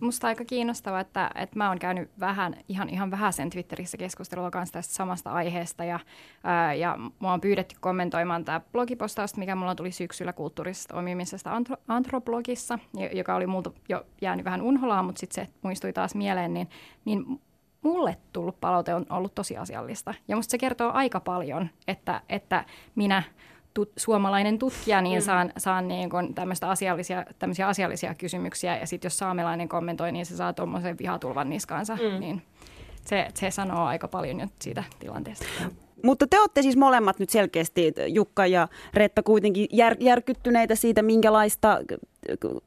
[0.00, 4.50] Musta aika kiinnostavaa, että, että mä oon käynyt vähän, ihan, ihan vähän sen Twitterissä keskustelua
[4.50, 6.00] kanssa tästä samasta aiheesta ja,
[6.44, 11.76] ää, ja mua on pyydetty kommentoimaan tämä blogipostausta, mikä mulla tuli syksyllä kulttuurisesta omimisesta antro,
[11.88, 12.78] antroblogissa,
[13.12, 16.68] joka oli multa jo jäänyt vähän unholaan, mutta sitten se muistui taas mieleen, niin,
[17.04, 17.40] niin
[17.82, 20.14] mulle tullut palaute on ollut tosi asiallista.
[20.28, 23.22] Ja musta se kertoo aika paljon, että, että minä
[23.78, 25.24] tut, suomalainen tutkija, niin mm.
[25.24, 26.34] saan, saan niin kun
[26.68, 28.76] asiallisia, tämmöisiä asiallisia kysymyksiä.
[28.76, 31.96] Ja sitten jos saamelainen kommentoi, niin se saa tuommoisen vihatulvan niskaansa.
[31.96, 32.20] Mm.
[32.20, 32.42] Niin
[33.04, 35.46] se, se sanoo aika paljon nyt siitä tilanteesta.
[36.04, 41.78] Mutta te olette siis molemmat nyt selkeästi, Jukka ja Retta, kuitenkin jär, järkyttyneitä siitä, minkälaista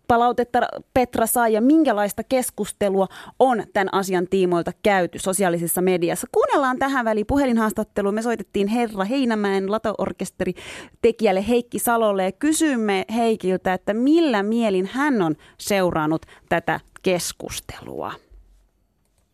[0.08, 0.60] palautetta
[0.94, 3.08] Petra saa ja minkälaista keskustelua
[3.40, 6.28] on tämän asian tiimoilta käyty sosiaalisessa mediassa.
[6.32, 8.16] Kuunnellaan tähän väliin puhelinhaastatteluun.
[8.16, 10.54] Me soitettiin Herra Heinämäen lato-orkesteri
[11.02, 18.14] tekijälle Heikki Salolle ja kysymme Heikiltä, että millä mielin hän on seurannut tätä keskustelua.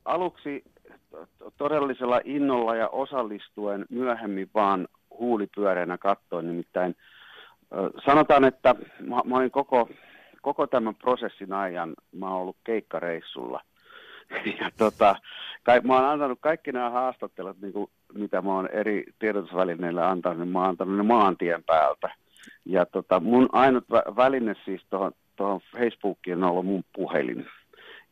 [0.06, 0.64] Aluksi
[1.58, 4.88] todellisella innolla ja osallistuen myöhemmin vaan
[5.20, 6.48] huulipyöreänä katsoin.
[6.48, 6.96] Nimittäin
[8.06, 9.90] sanotaan, että mä, mä olin koko,
[10.42, 13.62] koko tämän prosessin ajan, mä oon ollut keikkareissulla.
[14.60, 15.16] Ja tota,
[15.64, 20.40] kai, mä oon antanut kaikki nämä haastattelut, niin kuin, mitä mä oon eri tiedotusvälineille antanut,
[20.40, 22.10] niin mä oon antanut ne maantien päältä.
[22.66, 27.46] Ja tota, mun ainut vä- väline siis tuohon Facebookiin on ollut mun puhelin.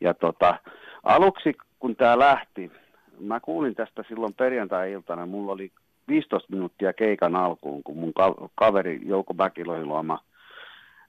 [0.01, 0.57] Ja tota,
[1.03, 2.71] aluksi kun tämä lähti,
[3.19, 5.71] mä kuulin tästä silloin perjantai-iltana, mulla oli
[6.07, 8.13] 15 minuuttia keikan alkuun, kun mun
[8.55, 10.19] kaveri Jouko Mäkilohiluoma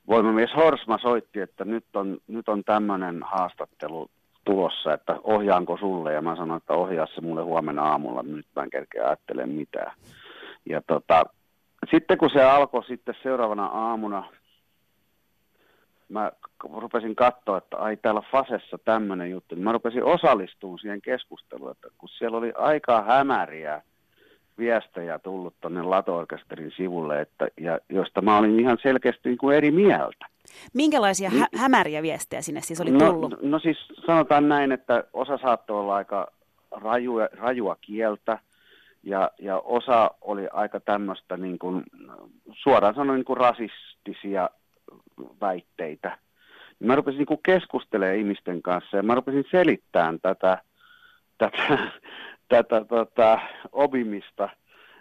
[0.09, 4.11] voimamies Horsma soitti, että nyt on, nyt on tämmöinen haastattelu
[4.45, 8.63] tulossa, että ohjaanko sulle, ja mä sanoin, että ohjaa se mulle huomenna aamulla, nyt mä
[8.63, 9.93] en kerkeä ajattele mitään.
[10.67, 11.23] Ja tota,
[11.91, 14.29] sitten kun se alkoi sitten seuraavana aamuna,
[16.09, 16.33] mä
[16.77, 21.89] rupesin katsoa, että ai täällä Fasessa tämmöinen juttu, niin mä rupesin osallistumaan siihen keskusteluun, että
[21.99, 23.83] kun siellä oli aika hämäriä
[24.59, 29.71] viestejä tullut tuonne Lato-orkesterin sivulle, että, ja josta mä olin ihan selkeästi niin kuin eri
[29.71, 30.27] mieltä.
[30.75, 33.31] Minkälaisia hä- niin- hämäriä viestejä sinne siis oli no, tullut?
[33.31, 36.33] No, no siis sanotaan näin, että osa saattoi olla aika
[36.71, 38.39] rajua, rajua kieltä,
[39.03, 41.85] ja, ja osa oli aika tämmöistä niin kuin,
[42.53, 44.51] suoraan sanoen niin kuin rasistisia
[45.41, 46.19] väitteitä.
[46.81, 50.59] Mä rupesin niin keskustelemaan ihmisten kanssa ja mä rupesin selittämään tätä,
[51.39, 51.79] tätä,
[52.49, 53.41] tätä tota,
[53.73, 54.49] obimista.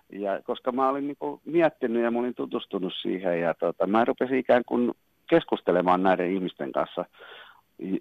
[0.09, 4.05] Ja, koska mä olin niin kuin miettinyt ja mä olin tutustunut siihen ja tota, mä
[4.05, 4.91] rupesin ikään kuin
[5.29, 7.05] keskustelemaan näiden ihmisten kanssa,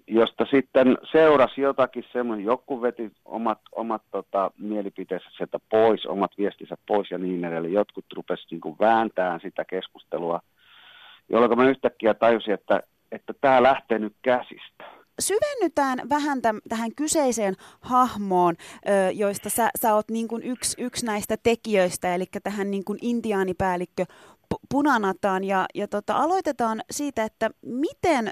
[0.07, 6.77] josta sitten seurasi jotakin semmoinen, joku veti omat, omat tota, mielipiteensä sieltä pois, omat viestinsä
[6.87, 7.73] pois ja niin edelleen.
[7.73, 10.39] Jotkut rupesivat niin vääntämään sitä keskustelua–
[11.29, 14.83] jolloin mä yhtäkkiä tajusin, että, että tämä lähtee nyt käsistä.
[15.19, 21.05] syvennytään vähän täm, tähän kyseiseen hahmoon, ö, joista sä, sä oot niin kuin yksi, yksi
[21.05, 24.05] näistä tekijöistä, eli tähän niin kuin intiaanipäällikkö
[24.71, 25.43] Punanataan.
[25.43, 28.29] Ja, ja tota, aloitetaan siitä, että miten,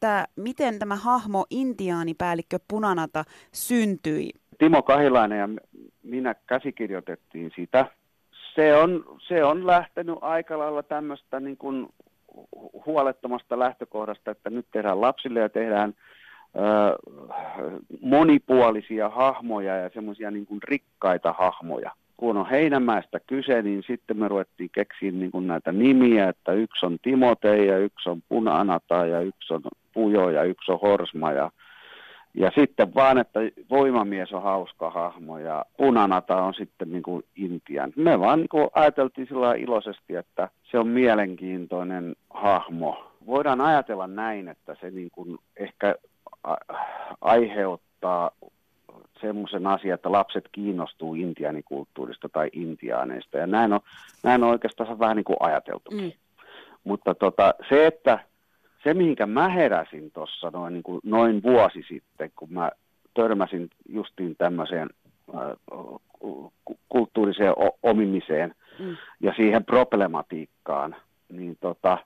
[0.00, 4.30] tää, miten tämä hahmo intiaanipäällikkö Punanata syntyi?
[4.58, 5.48] Timo Kahilainen ja
[6.02, 7.86] minä käsikirjoitettiin sitä.
[8.54, 11.88] Se on, se on lähtenyt aika lailla tämmöistä niin kuin
[12.86, 15.94] huolettomasta lähtökohdasta, että nyt tehdään lapsille ja tehdään
[18.00, 21.90] monipuolisia hahmoja ja semmoisia niin kuin rikkaita hahmoja.
[22.16, 26.86] Kun on Heinämäestä kyse, niin sitten me ruvettiin keksiä niin kuin näitä nimiä, että yksi
[26.86, 31.50] on Timote ja yksi on Punanata ja yksi on Pujo ja yksi on Horsma ja
[32.36, 37.92] ja sitten vaan, että voimamies on hauska hahmo ja punanata on sitten niin kuin Intian.
[37.96, 43.12] Me vaan niin kuin ajateltiin sillä iloisesti, että se on mielenkiintoinen hahmo.
[43.26, 45.94] Voidaan ajatella näin, että se niin kuin ehkä
[47.20, 48.30] aiheuttaa
[49.20, 53.38] semmoisen asian, että lapset kiinnostuu intiaanikulttuurista tai intiaaneista.
[53.38, 53.80] Ja näin on,
[54.22, 56.04] näin on oikeastaan vähän niin kuin ajateltukin.
[56.04, 56.12] Mm.
[56.84, 58.18] Mutta tota, se, että
[58.86, 62.70] se, mihinkä mä heräsin tuossa noin, niin kuin, noin vuosi sitten, kun mä
[63.14, 64.90] törmäsin justiin tämmöiseen
[66.88, 68.96] kulttuuriseen omimiseen mm.
[69.20, 70.96] ja siihen problematiikkaan,
[71.32, 71.98] niin tota,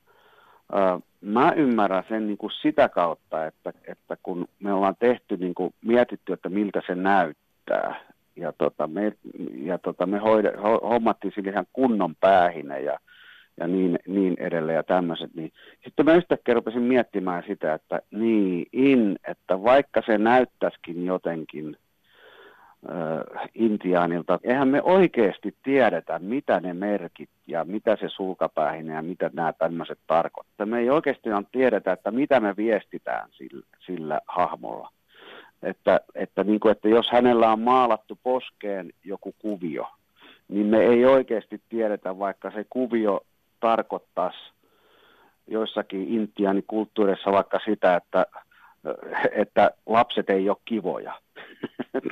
[1.20, 5.74] mä ymmärrän sen niin kuin sitä kautta, että, että kun me ollaan tehty, niin kuin,
[5.84, 8.00] mietitty, että miltä se näyttää,
[8.36, 9.12] ja, tota, me,
[9.54, 12.98] ja tota, me hoide, hommattiin sille ihan kunnon päähine ja
[13.60, 15.34] ja niin, niin edelleen ja tämmöiset.
[15.34, 15.52] Niin.
[15.84, 21.76] Sitten mä yhtäkkiä rupesin miettimään sitä, että niin, in, että vaikka se näyttäisikin jotenkin
[22.90, 29.30] äh, intiaanilta, eihän me oikeasti tiedetä, mitä ne merkit ja mitä se sulkapäähinen ja mitä
[29.32, 30.66] nämä tämmöiset tarkoittaa.
[30.66, 34.90] Me ei oikeasti tiedetä, että mitä me viestitään sillä, sillä hahmolla.
[35.62, 39.88] Että, että, niin kuin, että jos hänellä on maalattu poskeen joku kuvio,
[40.48, 43.20] niin me ei oikeasti tiedetä, vaikka se kuvio
[43.60, 44.38] tarkoittaisi
[45.46, 48.26] joissakin intiaanikulttuureissa vaikka sitä, että,
[49.32, 51.12] että lapset ei ole kivoja.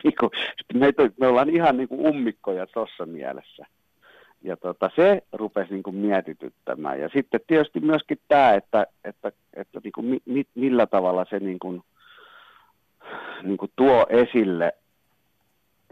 [0.05, 3.67] Niin me, me ollaan ihan niin kuin ummikkoja tuossa mielessä.
[4.43, 7.01] Ja tota, se rupesi niin kuin mietityttämään.
[7.01, 11.59] Ja sitten tietysti myöskin tämä, että, että, että niin kuin mi, millä tavalla se niin
[11.59, 11.83] kuin,
[13.43, 14.73] niin kuin tuo esille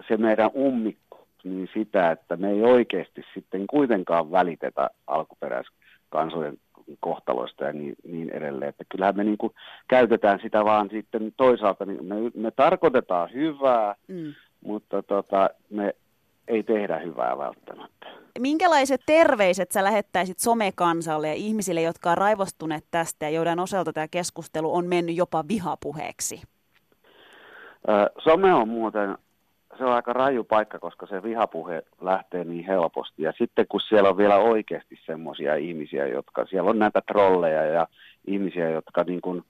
[0.08, 1.15] se meidän ummikko
[1.46, 6.58] niin sitä, että me ei oikeasti sitten kuitenkaan välitetä alkuperäiskansojen
[7.00, 8.68] kohtaloista ja niin, niin edelleen.
[8.68, 9.52] Että kyllähän me niin kuin
[9.88, 14.34] käytetään sitä vaan sitten toisaalta, niin me, me tarkoitetaan hyvää, mm.
[14.64, 15.94] mutta tota, me
[16.48, 18.06] ei tehdä hyvää välttämättä.
[18.38, 24.08] Minkälaiset terveiset sä lähettäisit somekansalle ja ihmisille, jotka on raivostuneet tästä ja joiden osalta tämä
[24.08, 26.42] keskustelu on mennyt jopa vihapuheeksi?
[28.24, 29.18] Some on muuten
[29.78, 33.22] se on aika raju paikka, koska se vihapuhe lähtee niin helposti.
[33.22, 37.86] Ja sitten kun siellä on vielä oikeasti semmoisia ihmisiä, jotka, siellä on näitä trolleja ja
[38.26, 39.44] ihmisiä, jotka, niin kuin,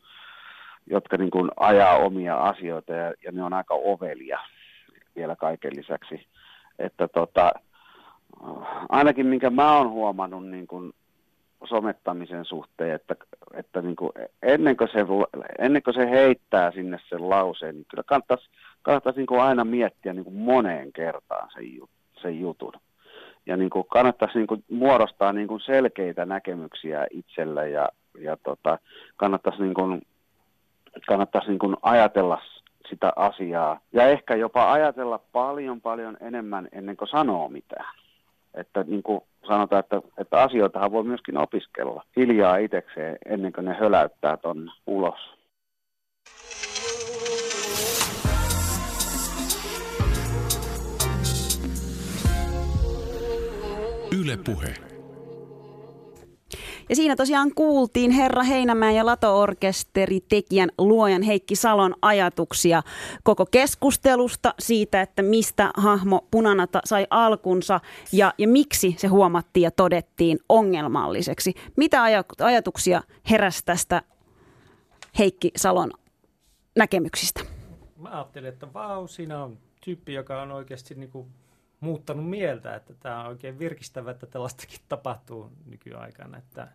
[0.87, 4.39] jotka niin kuin ajaa omia asioita ja, ja ne on aika ovelia
[5.17, 6.27] vielä kaiken lisäksi.
[6.79, 7.53] Että tota,
[8.89, 10.93] ainakin minkä mä oon huomannut niin kuin
[11.67, 13.17] somettamisen suhteen, että,
[13.55, 14.99] että niin kuin ennen, kuin se,
[15.59, 18.49] ennen kuin se heittää sinne sen lauseen, niin kyllä kannattaisi,
[18.83, 21.65] kannattaisi niin kuin aina miettiä niin kuin moneen kertaan sen,
[22.23, 22.73] sen jutun.
[23.47, 28.79] Ja niin kuin kannattaisi niin kuin muodostaa niin kuin selkeitä näkemyksiä itselle ja, ja tota,
[29.17, 30.03] kannattaisi, niin kuin,
[31.07, 32.43] kannattaisi niin kuin ajatella
[32.89, 37.95] sitä asiaa ja ehkä jopa ajatella paljon paljon enemmän ennen kuin sanoo mitään.
[38.57, 43.77] Että niin kuin sanotaan, että, että asioitahan voi myöskin opiskella hiljaa itsekseen ennen kuin ne
[43.81, 45.37] höläyttää ton ulos.
[54.21, 54.96] Yle Puhe.
[56.89, 62.83] Ja siinä tosiaan kuultiin Herra Heinämään ja Lato-orkesteri tekijän luojan Heikki Salon ajatuksia
[63.23, 67.81] koko keskustelusta siitä, että mistä hahmo Punanata sai alkunsa
[68.13, 71.55] ja, ja miksi se huomattiin ja todettiin ongelmalliseksi.
[71.77, 74.03] Mitä aj- ajatuksia heräsi tästä
[75.19, 75.91] Heikki Salon
[76.77, 77.41] näkemyksistä?
[77.97, 81.27] Mä ajattelin, että vau, siinä on tyyppi, joka on oikeasti niin kuin
[81.81, 86.39] muuttanut mieltä, että tämä on oikein virkistävä, että tällaistakin tapahtuu nykyaikana.
[86.39, 86.69] Että,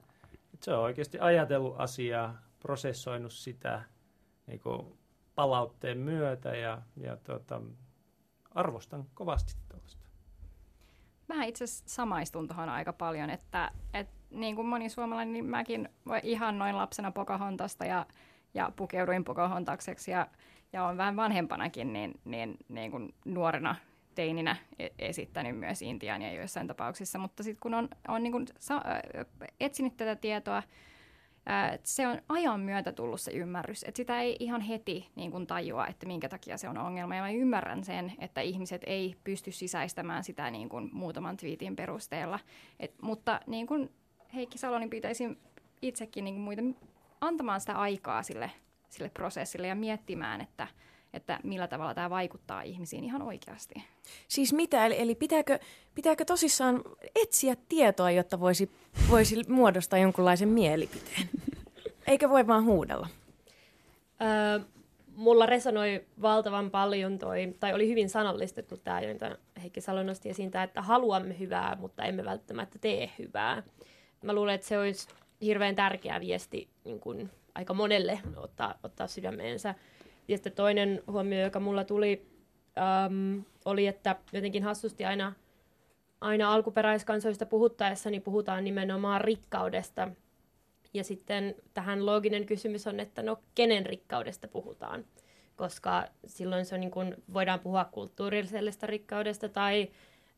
[0.53, 3.81] että se on oikeasti ajatellut asiaa, prosessoinut sitä
[4.47, 4.99] niin kuin
[5.35, 7.61] palautteen myötä ja, ja tuota,
[8.51, 10.05] arvostan kovasti tuosta.
[11.27, 15.89] Mä itse samaistun tuohon aika paljon, että, että niin kuin moni suomalainen, niin mäkin
[16.23, 18.05] ihan noin lapsena Pocahontassta ja
[18.53, 20.27] ja pukeuduin Pocahontakseksi ja,
[20.73, 23.75] ja on vähän vanhempanakin, niin, niin, niin kuin nuorena
[24.15, 28.83] teininä e-, esittänyt myös Intiania joissain tapauksissa, mutta sitten kun on, on niin kuin sa-
[29.59, 30.63] etsinyt tätä tietoa,
[31.83, 35.87] se on ajan myötä tullut se ymmärrys, että sitä ei ihan heti niin kuin tajua,
[35.87, 37.15] että minkä takia se on ongelma.
[37.15, 42.39] Ja mä ymmärrän sen, että ihmiset ei pysty sisäistämään sitä niin kuin muutaman twiitin perusteella.
[42.79, 43.91] Et, mutta niin kuin
[44.33, 45.37] Heikki Salonin pyytäisin
[45.81, 46.61] itsekin niin kuin muita
[47.21, 48.51] antamaan sitä aikaa sille,
[48.89, 50.67] sille prosessille ja miettimään, että,
[51.13, 53.83] että millä tavalla tämä vaikuttaa ihmisiin ihan oikeasti.
[54.27, 54.85] Siis mitä?
[54.85, 55.59] Eli, eli pitääkö,
[55.95, 56.83] pitääkö tosissaan
[57.15, 58.71] etsiä tietoa, jotta voisi,
[59.09, 61.29] voisi muodostaa jonkunlaisen mielipiteen?
[62.07, 63.07] Eikä voi vaan huudella?
[64.21, 64.59] Öö,
[65.15, 70.51] mulla resonoi valtavan paljon toi, tai oli hyvin sanallistettu tämä, jota Heikki Salo nosti esiin,
[70.63, 73.63] että haluamme hyvää, mutta emme välttämättä tee hyvää.
[74.23, 75.07] Mä luulen, että se olisi
[75.41, 79.75] hirveän tärkeä viesti niin kuin aika monelle ottaa, ottaa sydämeensä.
[80.27, 82.25] Ja sitten toinen huomio, joka mulla tuli,
[83.05, 85.33] äm, oli, että jotenkin hassusti aina,
[86.21, 90.07] aina alkuperäiskansoista puhuttaessa niin puhutaan nimenomaan rikkaudesta.
[90.93, 95.05] Ja sitten tähän looginen kysymys on, että no kenen rikkaudesta puhutaan?
[95.55, 99.89] Koska silloin se on niin kuin, voidaan puhua kulttuurillisesta rikkaudesta tai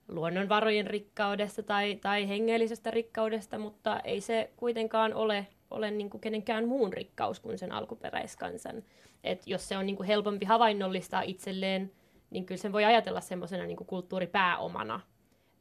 [0.07, 6.67] luonnonvarojen rikkaudesta tai, tai hengellisestä rikkaudesta, mutta ei se kuitenkaan ole, ole niin kuin kenenkään
[6.67, 8.83] muun rikkaus kuin sen alkuperäiskansan.
[9.23, 11.91] Et jos se on niin kuin helpompi havainnollistaa itselleen,
[12.29, 14.99] niin kyllä sen voi ajatella semmoisena niin kulttuuripääomana,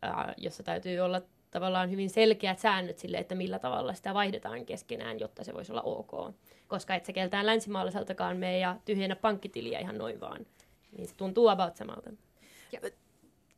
[0.02, 5.20] ää, jossa täytyy olla tavallaan hyvin selkeät säännöt sille, että millä tavalla sitä vaihdetaan keskenään,
[5.20, 6.34] jotta se voisi olla ok.
[6.68, 10.46] Koska et se keltään länsimaalaiseltakaan mene ja tyhjennä pankkitiliä ihan noin vaan.
[10.96, 12.10] Niin se tuntuu about samalta.
[12.72, 12.80] Ja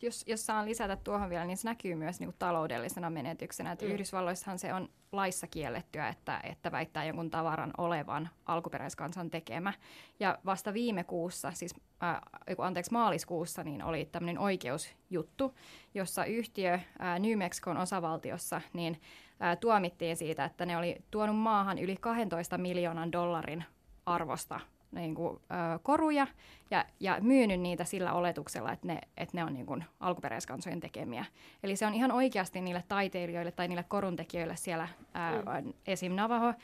[0.05, 3.73] jos, jos saan lisätä tuohon vielä, niin se näkyy myös niin kuin taloudellisena menetyksenä.
[3.73, 3.91] Että mm.
[3.91, 9.73] Yhdysvalloissahan se on laissa kiellettyä, että, että väittää jonkun tavaran olevan alkuperäiskansan tekemä.
[10.21, 12.21] Ja vasta viime kuussa, siis äh,
[12.59, 15.55] anteeksi maaliskuussa, niin oli tämmöinen oikeusjuttu,
[15.95, 19.01] jossa yhtiö äh, New Mexicon osavaltiossa niin
[19.43, 23.65] äh, tuomittiin siitä, että ne oli tuonut maahan yli 12 miljoonan dollarin
[24.07, 24.61] arvosta
[24.95, 26.27] niin kuin, ö, koruja
[26.71, 31.25] ja, ja myynyt niitä sillä oletuksella, että ne, että ne on niin kuin, alkuperäiskansojen tekemiä.
[31.63, 35.73] Eli se on ihan oikeasti niille taiteilijoille tai niille koruntekijöille siellä, ö, mm.
[35.87, 36.13] esim.
[36.13, 36.55] Navajo, ö,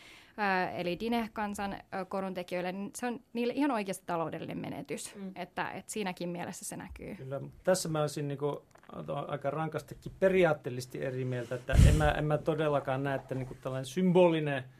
[0.74, 5.14] eli Dine-kansan ö, koruntekijöille, niin se on niille ihan oikeasti taloudellinen menetys.
[5.14, 5.32] Mm.
[5.34, 7.14] Että, että siinäkin mielessä se näkyy.
[7.14, 8.56] Kyllä, tässä mä olisin niin kuin,
[9.28, 13.58] aika rankastikin periaatteellisesti eri mieltä, että en mä, en mä todellakaan näe, että niin kuin
[13.62, 14.64] tällainen symbolinen–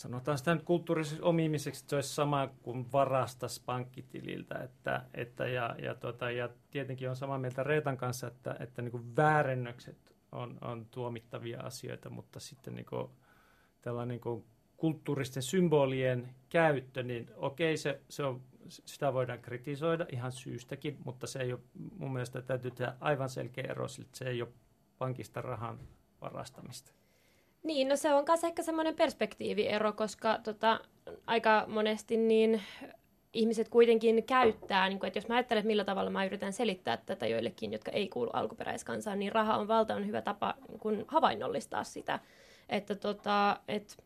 [0.00, 4.54] sanotaan sitä nyt kulttuurisessa omimiseksi, että se olisi sama kuin varastas pankkitililtä.
[4.58, 8.92] Että, että ja, ja, tota, ja tietenkin on samaa mieltä Reetan kanssa, että, että niin
[8.92, 13.10] kuin väärennökset on, on tuomittavia asioita, mutta sitten niin kuin,
[13.82, 14.44] tällainen niin kuin
[14.76, 21.38] kulttuuristen symbolien käyttö, niin okei, se, se on, sitä voidaan kritisoida ihan syystäkin, mutta se
[21.38, 21.60] ei ole,
[21.98, 24.52] mun mielestä täytyy tehdä aivan selkeä ero, että se ei ole
[24.98, 25.78] pankista rahan
[26.20, 26.99] varastamista.
[27.62, 30.80] Niin, no se on myös ehkä semmoinen perspektiiviero, koska tota,
[31.26, 32.62] aika monesti niin
[33.32, 36.96] ihmiset kuitenkin käyttää, niin kuin, että jos mä ajattelen, että millä tavalla mä yritän selittää
[36.96, 40.54] tätä joillekin, jotka ei kuulu alkuperäiskansaan, niin raha on valtavan hyvä tapa
[40.84, 42.18] niin havainnollistaa sitä.
[42.68, 43.98] Että tota, et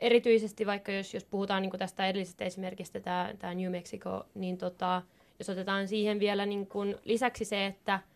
[0.00, 5.02] erityisesti vaikka jos, jos puhutaan niin tästä edellisestä esimerkistä, tämä, tämä New Mexico, niin tota,
[5.38, 6.68] jos otetaan siihen vielä niin
[7.04, 8.00] lisäksi se, että–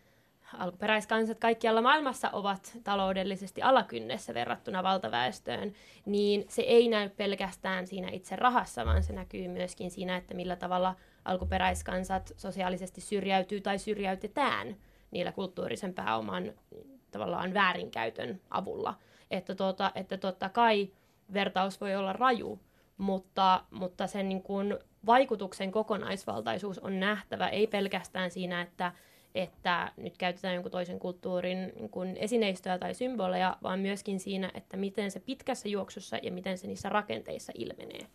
[0.58, 5.72] alkuperäiskansat kaikkialla maailmassa ovat taloudellisesti alakynnessä verrattuna valtaväestöön,
[6.06, 10.56] niin se ei näy pelkästään siinä itse rahassa, vaan se näkyy myöskin siinä, että millä
[10.56, 10.94] tavalla
[11.24, 14.76] alkuperäiskansat sosiaalisesti syrjäytyy tai syrjäytetään
[15.10, 16.52] niillä kulttuurisen pääoman
[17.10, 18.94] tavallaan väärinkäytön avulla.
[19.30, 20.90] Että, tuota, että totta kai
[21.32, 22.58] vertaus voi olla raju,
[22.98, 28.92] mutta, mutta sen niin kuin vaikutuksen kokonaisvaltaisuus on nähtävä, ei pelkästään siinä, että
[29.36, 34.76] että nyt käytetään jonkun toisen kulttuurin niin kuin esineistöä tai symboleja, vaan myöskin siinä, että
[34.76, 38.06] miten se pitkässä juoksussa ja miten se niissä rakenteissa ilmenee.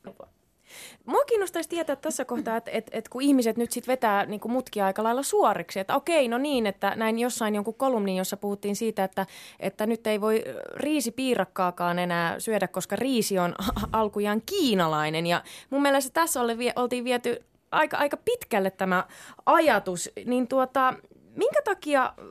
[1.06, 4.86] Mua kiinnostaisi tietää tässä kohtaa, että, että, että kun ihmiset nyt sitten vetää niin mutkia
[4.86, 9.04] aika lailla suoriksi, että okei, no niin, että näin jossain jonkun kolumnin, jossa puhuttiin siitä,
[9.04, 9.26] että,
[9.60, 10.44] että nyt ei voi
[10.74, 13.56] riisipiirakkaakaan enää syödä, koska riisi on
[13.92, 15.28] alkujaan kiinalainen.
[15.28, 19.06] Ja mun mielestä tässä oli, oltiin viety aika, aika pitkälle tämä
[19.46, 20.94] ajatus, niin tuota,
[21.36, 22.26] minkä takia äh,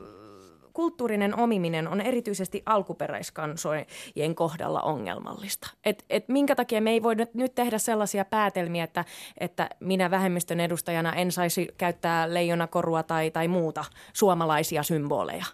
[0.73, 5.69] kulttuurinen omiminen on erityisesti alkuperäiskansojen kohdalla ongelmallista.
[5.85, 9.05] Et, et minkä takia me ei voi nyt tehdä sellaisia päätelmiä, että,
[9.37, 15.45] että minä vähemmistön edustajana en saisi käyttää leijonakorua tai, tai muuta suomalaisia symboleja?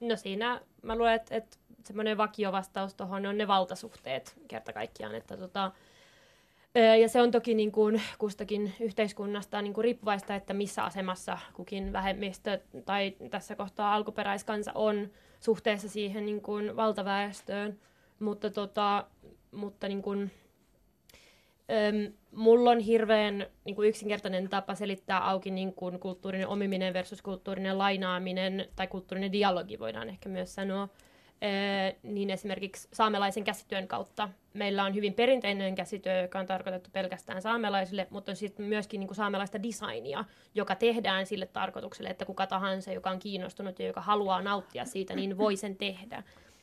[0.00, 5.36] No siinä mä luulen, että, että semmoinen vakiovastaus tuohon on ne valtasuhteet kerta kaikkiaan, että
[5.36, 5.72] tota,
[7.00, 11.92] Ja se on toki niin kuin kustakin yhteiskunnasta niin kuin riippuvaista, että missä asemassa kukin
[11.92, 15.10] vähemmistö tai tässä kohtaa alkuperäiskansa on
[15.40, 17.78] suhteessa siihen niin kuin valtaväestöön.
[18.18, 19.06] Mutta, tota,
[19.50, 20.30] mutta niin kuin,
[21.70, 27.22] Öm, mulla on hirveän niin kuin yksinkertainen tapa selittää auki niin kuin kulttuurinen omiminen versus
[27.22, 30.88] kulttuurinen lainaaminen, tai kulttuurinen dialogi voidaan ehkä myös sanoa.
[31.44, 37.42] Öö, niin esimerkiksi saamelaisen käsityön kautta meillä on hyvin perinteinen käsityö, joka on tarkoitettu pelkästään
[37.42, 40.24] saamelaisille, mutta on sitten myöskin niin kuin saamelaista designia,
[40.54, 45.14] joka tehdään sille tarkoitukselle, että kuka tahansa, joka on kiinnostunut ja joka haluaa nauttia siitä,
[45.14, 46.22] niin voi sen tehdä.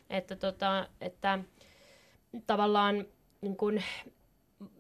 [0.10, 1.40] Että, tota, että
[2.48, 3.06] tavallaan
[3.42, 3.84] niin kuin,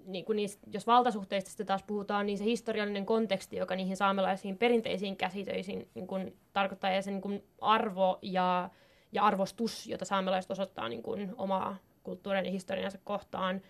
[0.05, 4.57] niin kuin niistä, jos valtasuhteista sitten taas puhutaan, niin se historiallinen konteksti, joka niihin saamelaisiin
[4.57, 8.69] perinteisiin käsitöisiin niin kuin, tarkoittaa ja se niin kuin arvo ja,
[9.11, 13.61] ja arvostus, jota saamelaiset osoittaa niin kuin, omaa kulttuurin ja historiansa kohtaan,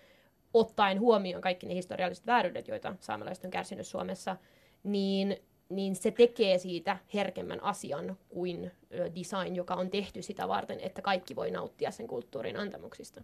[0.54, 4.38] ottaen huomioon kaikki ne historialliset vääryydet, joita saamelaiset on kärsinyt Suomessa,
[4.84, 5.38] niin,
[5.70, 8.72] niin se tekee siitä herkemmän asian kuin
[9.16, 13.24] design, joka on tehty sitä varten, että kaikki voi nauttia sen kulttuurin antamuksista.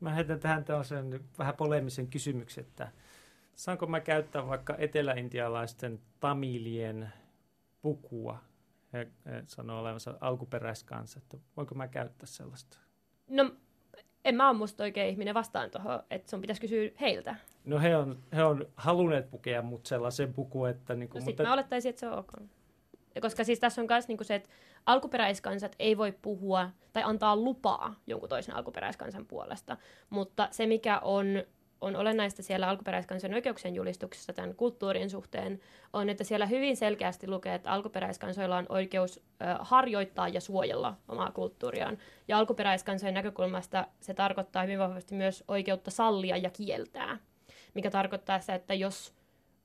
[0.00, 2.88] Mä heitän tähän tällaisen vähän polemisen kysymyksen, että
[3.54, 7.12] saanko mä käyttää vaikka eteläintialaisten tamilien
[7.82, 8.38] pukua?
[8.92, 12.78] He, he sanoo olevansa alkuperäiskansa, että voinko mä käyttää sellaista?
[13.28, 13.50] No,
[14.24, 17.36] en mä ole musta oikein ihminen vastaan tuohon, että sun pitäisi kysyä heiltä.
[17.64, 20.94] No he on, he on halunneet pukea mut sellaisen puku, että...
[20.94, 21.42] Niin kuin, no mutta...
[21.42, 22.32] mä olettaisin, että se on ok.
[23.20, 24.48] Koska siis tässä on myös niinku se, että
[24.86, 29.76] alkuperäiskansat ei voi puhua tai antaa lupaa jonkun toisen alkuperäiskansan puolesta,
[30.10, 31.26] mutta se mikä on
[31.82, 35.60] on olennaista siellä alkuperäiskansan oikeuksien julistuksessa tämän kulttuurin suhteen,
[35.92, 39.20] on, että siellä hyvin selkeästi lukee, että alkuperäiskansoilla on oikeus
[39.60, 41.98] harjoittaa ja suojella omaa kulttuuriaan.
[42.28, 47.18] Ja alkuperäiskansojen näkökulmasta se tarkoittaa hyvin vahvasti myös oikeutta sallia ja kieltää,
[47.74, 49.14] mikä tarkoittaa sitä, että jos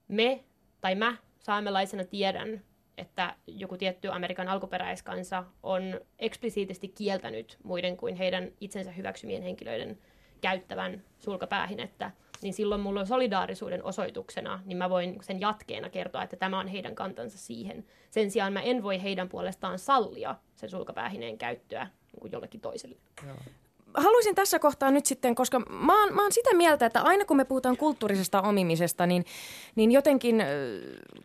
[0.08, 0.44] me
[0.82, 2.62] tai mä saamelaisena tiedän,
[2.98, 9.98] että joku tietty Amerikan alkuperäiskansa on eksplisiittisesti kieltänyt muiden kuin heidän itsensä hyväksymien henkilöiden
[10.42, 12.12] käyttävän sulkapäähinettä,
[12.42, 16.68] niin silloin mulla on solidaarisuuden osoituksena, niin mä voin sen jatkeena kertoa, että tämä on
[16.68, 17.86] heidän kantansa siihen.
[18.12, 21.88] Sen sijaan mä en voi heidän puolestaan sallia sen sulkapäähineen käyttöä
[22.22, 22.98] niin jollekin toiselle.
[23.28, 23.36] Joo
[23.94, 27.38] haluaisin tässä kohtaa nyt sitten, koska mä oon, mä oon sitä mieltä, että aina kun
[27.38, 29.26] me puhutaan kulttuurisesta omimisesta, niin,
[29.76, 30.44] niin jotenkin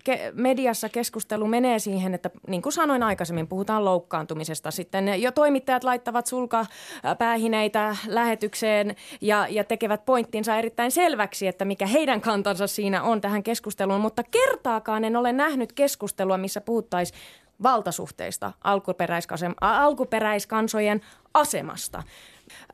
[0.04, 4.70] ke, mediassa keskustelu menee siihen, että niin kuin sanoin aikaisemmin, puhutaan loukkaantumisesta.
[4.70, 12.20] Sitten jo toimittajat laittavat sulkapäähineitä lähetykseen ja, ja tekevät pointtinsa erittäin selväksi, että mikä heidän
[12.20, 14.00] kantansa siinä on tähän keskusteluun.
[14.00, 17.18] Mutta kertaakaan en ole nähnyt keskustelua, missä puhuttaisiin
[17.62, 18.52] valtasuhteista,
[19.60, 21.00] alkuperäiskansojen
[21.34, 22.02] asemasta.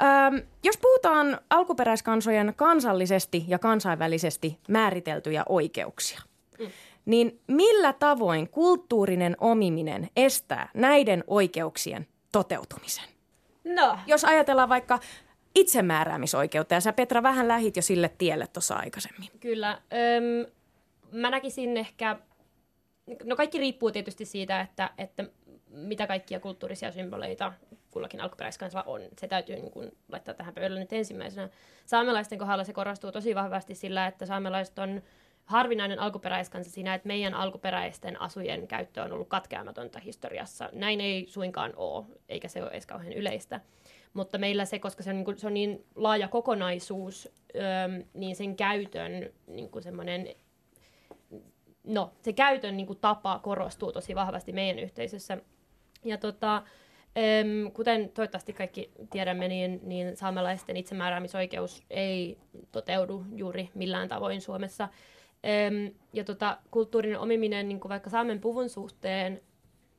[0.02, 6.20] Öm, jos puhutaan alkuperäiskansojen kansallisesti ja kansainvälisesti määriteltyjä oikeuksia,
[6.58, 6.66] mm.
[7.04, 13.04] niin millä tavoin kulttuurinen omiminen estää näiden oikeuksien toteutumisen?
[13.64, 13.98] No.
[14.06, 14.98] Jos ajatellaan vaikka
[15.54, 19.28] itsemääräämisoikeutta, ja sä Petra vähän lähit jo sille tielle tuossa aikaisemmin.
[19.40, 19.70] Kyllä.
[19.70, 20.52] Öm,
[21.12, 22.18] mä näkisin ehkä,
[23.24, 25.24] no kaikki riippuu tietysti siitä, että, että
[25.70, 27.52] mitä kaikkia kulttuurisia symboleita
[27.98, 29.00] kullakin alkuperäiskansalla on.
[29.18, 31.48] Se täytyy niin kuin, laittaa tähän pöydälle nyt ensimmäisenä.
[31.86, 35.02] Saamelaisten kohdalla se korostuu tosi vahvasti sillä, että saamelaiset on
[35.44, 40.68] harvinainen alkuperäiskansa siinä, että meidän alkuperäisten asujen käyttö on ollut katkeamatonta historiassa.
[40.72, 43.60] Näin ei suinkaan ole, eikä se ole edes kauhean yleistä.
[44.14, 47.28] Mutta meillä se, koska se on niin, kuin, se on niin laaja kokonaisuus,
[48.14, 50.28] niin sen käytön niin kuin semmoinen
[51.84, 55.38] no, se käytön niin kuin, tapa korostuu tosi vahvasti meidän yhteisössä.
[56.04, 56.62] Ja tota,
[57.72, 62.38] kuten toivottavasti kaikki tiedämme, niin, niin saamelaisten itsemääräämisoikeus ei
[62.72, 64.88] toteudu juuri millään tavoin Suomessa.
[66.12, 69.40] Ja tota, kulttuurinen omiminen niin kuin vaikka saamen puvun suhteen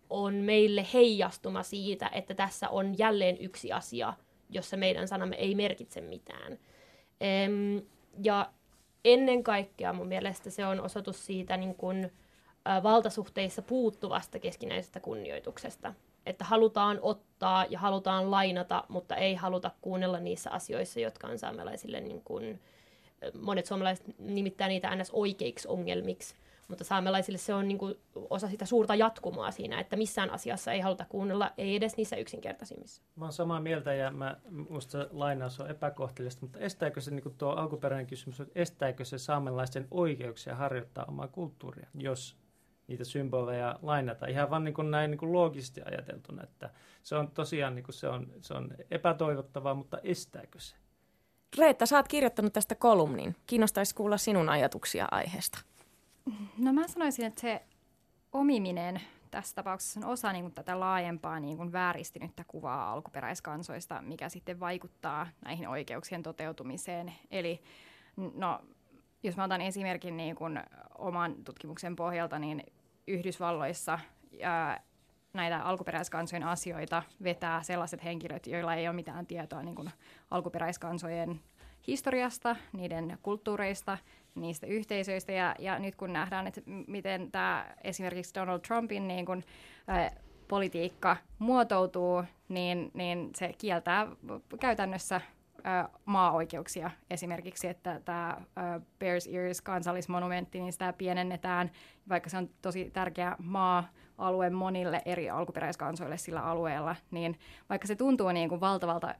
[0.10, 4.14] on meille heijastuma siitä, että tässä on jälleen yksi asia,
[4.50, 6.60] jossa meidän sanamme ei merkitse mitään.
[8.24, 8.52] Ja
[9.06, 12.12] ennen kaikkea mun mielestä se on osoitus siitä niin kuin,
[12.84, 15.94] valtasuhteissa puuttuvasta keskinäisestä kunnioituksesta
[16.30, 22.02] että halutaan ottaa ja halutaan lainata, mutta ei haluta kuunnella niissä asioissa, jotka on saamelaisille,
[22.02, 22.60] niin kuin,
[23.42, 25.12] monet suomalaiset nimittää niitä ns.
[25.12, 26.36] oikeiksi ongelmiksi,
[26.68, 27.96] mutta saamelaisille se on niin kuin
[28.30, 33.02] osa sitä suurta jatkumoa siinä, että missään asiassa ei haluta kuunnella, ei edes niissä yksinkertaisimmissa.
[33.16, 34.38] Mä oon samaa mieltä ja mä,
[34.70, 39.06] musta se lainaus on epäkohteliasta, mutta estääkö se niin kuin tuo alkuperäinen kysymys, että estääkö
[39.06, 42.36] se saamelaisten oikeuksia harjoittaa omaa kulttuuria, jos
[42.90, 44.28] niitä symboleja lainata.
[44.28, 46.70] Ihan vaan niin kuin näin niin kuin loogisesti ajateltuna, että
[47.04, 50.76] se on tosiaan niin kuin se on, se on epätoivottavaa, mutta estääkö se?
[51.58, 53.36] Reetta, sä oot kirjoittanut tästä kolumnin.
[53.48, 55.60] Kiinnostaisi kuulla sinun ajatuksia aiheesta.
[56.58, 57.62] No mä sanoisin, että se
[58.32, 64.30] omiminen tässä tapauksessa on osa niin kuin, tätä laajempaa niin kuin, vääristynyttä kuvaa alkuperäiskansoista, mikä
[64.30, 67.14] sitten vaikuttaa näihin oikeuksien toteutumiseen.
[67.32, 67.62] Eli
[68.36, 68.62] no,
[69.24, 70.60] jos mä otan esimerkin niin kuin,
[70.98, 72.64] oman tutkimuksen pohjalta, niin
[73.10, 74.00] Yhdysvalloissa
[74.44, 74.82] ää,
[75.34, 79.90] näitä alkuperäiskansojen asioita vetää sellaiset henkilöt, joilla ei ole mitään tietoa niin kuin
[80.32, 81.40] alkuperäiskansojen
[81.88, 83.98] historiasta, niiden kulttuureista,
[84.36, 85.32] niistä yhteisöistä.
[85.32, 89.44] Ja, ja nyt kun nähdään, että miten tämä esimerkiksi Donald Trumpin niin kun,
[89.90, 90.12] ä,
[90.48, 94.08] politiikka muotoutuu, niin, niin se kieltää
[94.60, 95.22] käytännössä
[96.06, 96.92] maa-oikeuksia.
[97.10, 98.42] Esimerkiksi, että tämä
[99.00, 101.72] Bears Ears kansallismonumentti, niin sitä pienennetään,
[102.10, 107.40] vaikka se on tosi tärkeä maa-alue monille eri alkuperäiskansoille sillä alueella, niin
[107.70, 109.16] vaikka se tuntuu niin kuin valtavalta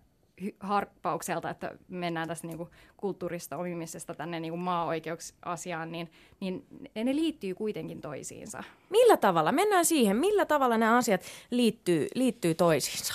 [0.60, 7.16] harppaukselta, että mennään tästä niin kuin kulttuurista omimisesta tänne niin kuin maa-oikeusasiaan, niin, niin ne
[7.16, 8.64] liittyy kuitenkin toisiinsa.
[8.90, 9.52] Millä tavalla?
[9.52, 10.18] Mennään siihen.
[10.18, 11.22] Millä tavalla nämä asiat
[11.52, 13.14] liittyy, liittyy toisiinsa?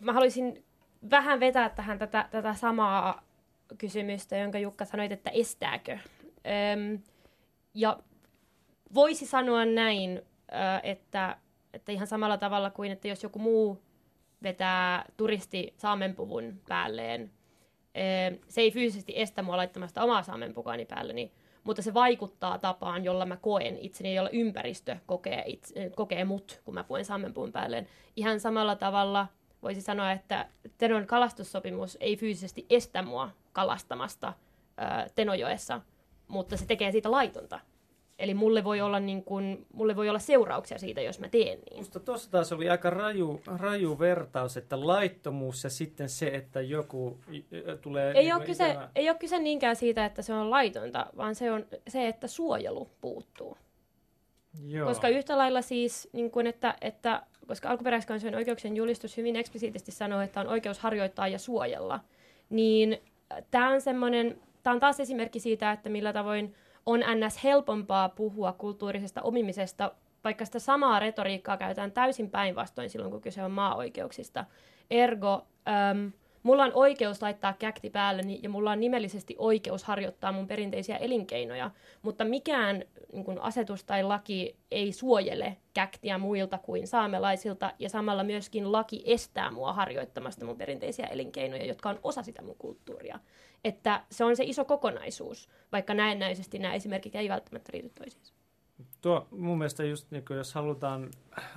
[0.00, 0.63] Mä haluaisin
[1.10, 3.22] vähän vetää tähän tätä, tätä samaa
[3.78, 5.98] kysymystä, jonka Jukka sanoit, että estääkö.
[6.72, 6.98] Öm,
[7.74, 7.98] ja
[8.94, 10.22] voisi sanoa näin,
[10.82, 11.36] että,
[11.72, 13.82] että ihan samalla tavalla kuin, että jos joku muu
[14.42, 17.30] vetää turisti saamenpuvun päälleen.
[18.48, 21.32] Se ei fyysisesti estä mua laittamasta omaa saamenpukaani päälleni,
[21.64, 26.74] mutta se vaikuttaa tapaan, jolla mä koen itseni, jolla ympäristö kokee, itse, kokee mut, kun
[26.74, 27.86] mä puen saamenpuvun päälleen.
[28.16, 29.26] Ihan samalla tavalla
[29.64, 30.46] voisi sanoa, että
[30.78, 34.32] Tenon kalastussopimus ei fyysisesti estä mua kalastamasta
[35.14, 35.80] Tenojoessa,
[36.28, 37.60] mutta se tekee siitä laitonta.
[38.18, 41.76] Eli mulle voi olla, niin kun, mulle voi olla seurauksia siitä, jos mä teen niin.
[41.76, 47.18] Musta tuossa taas oli aika raju, raju vertaus, että laittomuus ja sitten se, että joku
[47.80, 48.12] tulee...
[48.12, 51.52] Ei, niin ole kyse, ei ole kyse niinkään siitä, että se on laitonta, vaan se
[51.52, 53.56] on se, että suojelu puuttuu.
[54.62, 54.88] Joo.
[54.88, 60.20] Koska yhtä lailla siis, niin kun, että, että, koska alkuperäiskansojen oikeuksien julistus hyvin eksplisiittisesti sanoo,
[60.20, 62.00] että on oikeus harjoittaa ja suojella,
[62.50, 62.98] niin
[63.50, 66.54] tämä on semmoinen, tämä on taas esimerkki siitä, että millä tavoin
[66.86, 67.44] on ns.
[67.44, 69.92] helpompaa puhua kulttuurisesta omimisesta,
[70.24, 74.44] vaikka sitä samaa retoriikkaa käytetään täysin päinvastoin silloin, kun kyse on maa-oikeuksista.
[74.90, 75.46] Ergo,
[75.90, 76.12] äm,
[76.44, 81.70] mulla on oikeus laittaa käkti päälleni ja mulla on nimellisesti oikeus harjoittaa mun perinteisiä elinkeinoja,
[82.02, 82.82] mutta mikään
[83.12, 89.02] niin kun asetus tai laki ei suojele käktiä muilta kuin saamelaisilta ja samalla myöskin laki
[89.06, 93.18] estää mua harjoittamasta mun perinteisiä elinkeinoja, jotka on osa sitä mun kulttuuria
[93.64, 98.34] että se on se iso kokonaisuus, vaikka näennäisesti nämä esimerkit ei välttämättä liity toisiinsa.
[99.00, 101.10] Tuo mun mielestä just niin kuin jos halutaan,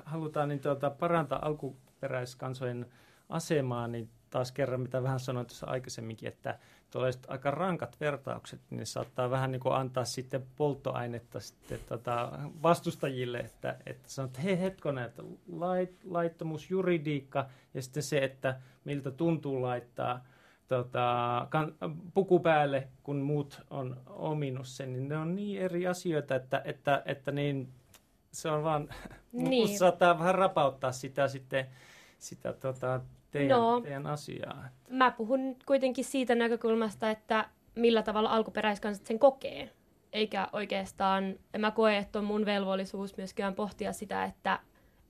[0.06, 2.86] halutaan niin tuota, parantaa alkuperäiskansojen
[3.30, 6.60] asemaa, niin taas kerran, mitä vähän sanoin tuossa aikaisemminkin, että
[6.92, 12.32] tuollaiset aika rankat vertaukset, niin saattaa vähän niin kuin antaa sitten polttoainetta sitten tota
[12.64, 18.62] vastustajille, että, että sanot, että hei hetkonen, että lait, laittomuus, juridiikka ja sitten se, että
[18.86, 20.24] miltä tuntuu laittaa–
[20.68, 21.76] tota, kan,
[22.14, 27.02] puku päälle, kun muut on ominut sen, niin ne on niin eri asioita, että, että,
[27.06, 27.70] että niin,
[28.32, 28.90] se on vaan,
[29.32, 29.78] niin.
[29.78, 31.68] saattaa vähän rapauttaa sitä sitten,
[32.20, 33.02] sitä tota,
[33.38, 34.70] teidän, no, teidän asiaa.
[34.90, 39.70] Mä puhun kuitenkin siitä näkökulmasta, että millä tavalla alkuperäiskansat sen kokee.
[40.14, 44.60] Eikä oikeastaan, en mä koe, että on mun velvollisuus myöskään pohtia sitä, että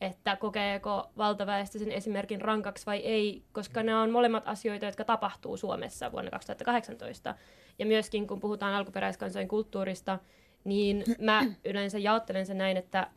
[0.02, 5.58] että kokeeko valtaväestö sen esimerkin rankaksi vai ei, koska ne on molemmat asioita, jotka tapahtuu
[5.58, 7.36] Suomessa vuonna 2018.
[7.80, 10.20] Ja myöskin kun puhutaan alkuperäiskansojen kulttuurista,
[10.64, 13.08] niin mä yleensä jaottelen sen näin, että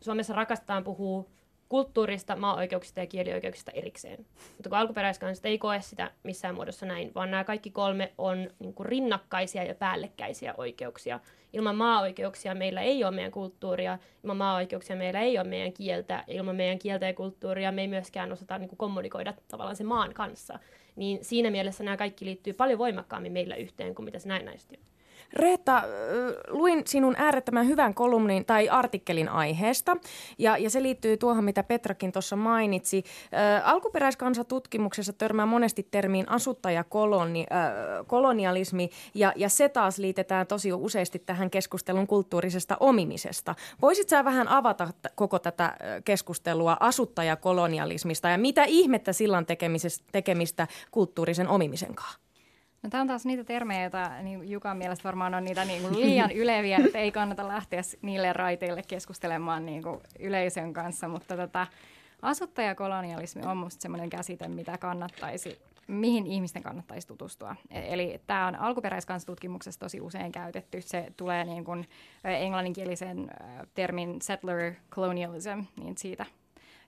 [0.00, 1.24] Suomessa rakastetaan puhua
[1.68, 4.26] kulttuurista, maa-oikeuksista ja kielioikeuksista erikseen.
[4.56, 8.74] Mutta kun alkuperäiskansat ei koe sitä missään muodossa näin, vaan nämä kaikki kolme on niin
[8.74, 11.20] kuin rinnakkaisia ja päällekkäisiä oikeuksia.
[11.52, 16.34] Ilman maa-oikeuksia meillä ei ole meidän kulttuuria, ilman maa-oikeuksia meillä ei ole meidän kieltä, ja
[16.34, 20.14] ilman meidän kieltä ja kulttuuria me ei myöskään osata niin kuin kommunikoida tavallaan sen maan
[20.14, 20.58] kanssa.
[20.96, 24.97] Niin siinä mielessä nämä kaikki liittyy paljon voimakkaammin meillä yhteen kuin mitä se näennäisesti on.
[25.32, 25.82] Reetta,
[26.48, 29.96] luin sinun äärettömän hyvän kolumnin tai artikkelin aiheesta,
[30.38, 33.04] ja, ja se liittyy tuohon, mitä Petrakin tuossa mainitsi.
[33.34, 41.18] Äh, alkuperäiskansatutkimuksessa törmää monesti termiin asuttajakoloni, äh, kolonialismi, ja, ja se taas liitetään tosi useasti
[41.18, 43.54] tähän keskustelun kulttuurisesta omimisesta.
[43.82, 49.46] Voisit sä vähän avata t- koko tätä keskustelua asuttajakolonialismista, ja mitä ihmettä silloin
[50.12, 52.27] tekemistä kulttuurisen omimisen kanssa?
[52.82, 56.00] No, tämä on taas niitä termejä, joita niin Jukan mielestä varmaan on niitä niin kuin
[56.00, 61.66] liian yleviä, että ei kannata lähteä niille raiteille keskustelemaan niin kuin yleisön kanssa, mutta tota,
[62.22, 65.58] asuttajakolonialismi on minusta sellainen käsite, mitä kannattaisi
[65.88, 67.56] mihin ihmisten kannattaisi tutustua.
[67.70, 70.80] E- eli tämä on alkuperäiskansatutkimuksessa tosi usein käytetty.
[70.80, 71.88] Se tulee niin kuin
[72.24, 73.30] englanninkielisen
[73.74, 76.26] termin settler colonialism, niin siitä.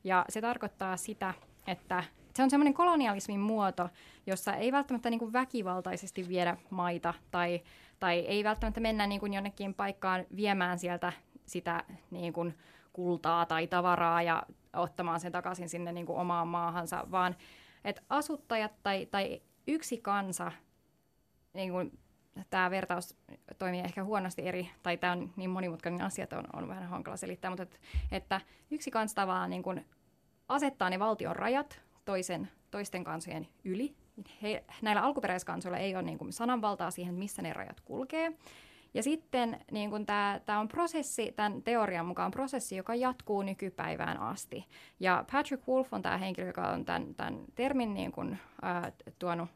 [0.04, 1.34] Ja se tarkoittaa sitä,
[1.66, 3.88] että se on semmoinen kolonialismin muoto,
[4.26, 7.60] jossa ei välttämättä niin kuin väkivaltaisesti viedä maita tai,
[8.00, 11.12] tai ei välttämättä mennä niin kuin jonnekin paikkaan viemään sieltä
[11.46, 12.58] sitä niin kuin
[12.92, 14.42] kultaa tai tavaraa ja
[14.72, 17.36] ottamaan sen takaisin sinne niin kuin omaan maahansa, vaan
[17.84, 20.52] että asuttajat tai, tai yksi kansa,
[21.54, 21.98] niin kuin
[22.50, 23.16] tämä vertaus
[23.58, 27.16] toimii ehkä huonosti eri, tai tämä on niin monimutkainen asia, että on, on vähän hankala
[27.16, 27.78] selittää, mutta että,
[28.12, 28.40] että
[28.70, 29.86] yksi kansa tavallaan niin kuin
[30.48, 33.96] asettaa ne valtion rajat toisen, toisten kansojen yli.
[34.42, 38.32] He, näillä alkuperäiskansoilla ei ole niin kuin sananvaltaa siihen, missä ne rajat kulkee.
[38.94, 44.66] Ja sitten niin tämä, tämä on prosessi, tämän teorian mukaan prosessi, joka jatkuu nykypäivään asti.
[45.00, 49.48] Ja Patrick Wolf on tämä henkilö, joka on tämän, tämän termin niin kun, äh, tuonut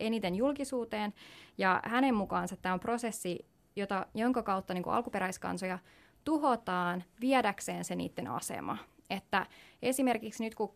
[0.00, 1.14] eniten julkisuuteen.
[1.58, 3.46] Ja hänen mukaansa tämä on prosessi,
[3.76, 5.78] jota, jonka kautta niin alkuperäiskansoja
[6.24, 8.78] tuhotaan viedäkseen se niiden asema.
[9.14, 9.46] Että
[9.82, 10.74] esimerkiksi nyt kun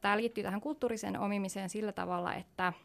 [0.00, 2.72] tämä liittyy tähän kulttuurisen omimiseen sillä tavalla, että–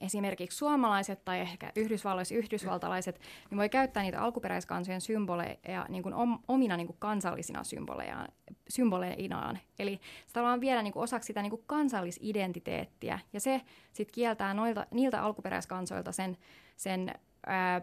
[0.00, 3.20] esimerkiksi suomalaiset tai ehkä yhdysvalloissa yhdysvaltalaiset,
[3.50, 6.14] niin voi käyttää niitä alkuperäiskansojen symboleja niin kuin
[6.48, 8.28] omina niin kuin kansallisina symbolejaan,
[8.68, 9.58] symboleinaan.
[9.78, 13.60] Eli sitä ollaan viedä niin kuin osaksi sitä niin kuin kansallisidentiteettiä, ja se
[13.92, 16.38] sitten kieltää noilta, niiltä alkuperäiskansoilta sen,
[16.76, 17.14] sen
[17.46, 17.80] ää,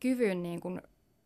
[0.00, 0.82] kyvyn niin kuin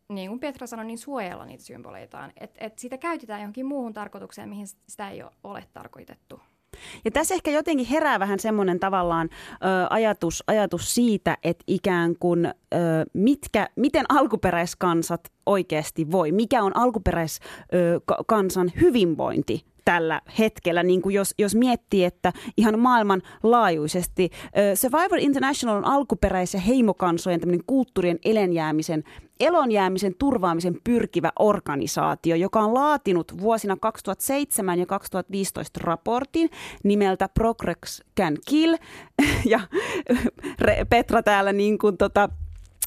[0.09, 2.33] niin kuin Petra sanoi, niin suojella niitä symboleitaan.
[2.41, 6.41] Että et sitä käytetään johonkin muuhun tarkoitukseen, mihin sitä ei ole tarkoitettu.
[7.05, 9.35] Ja tässä ehkä jotenkin herää vähän semmoinen tavallaan ö,
[9.91, 12.53] ajatus, ajatus siitä, että ikään kuin ö,
[13.13, 21.55] mitkä, miten alkuperäiskansat oikeasti voi, mikä on alkuperäiskansan hyvinvointi tällä hetkellä, niin kuin jos, jos
[21.55, 24.31] miettii, että ihan maailmanlaajuisesti
[24.75, 29.05] Survivor International on alkuperäis- ja heimokansojen kulttuurien elenjäämisen
[29.41, 36.51] elonjäämisen turvaamisen pyrkivä organisaatio, joka on laatinut vuosina 2007 ja 2015 raportin
[36.85, 38.77] nimeltä Progress Can Kill.
[39.45, 39.61] Ja
[40.91, 42.29] Petra täällä niin kuin tota,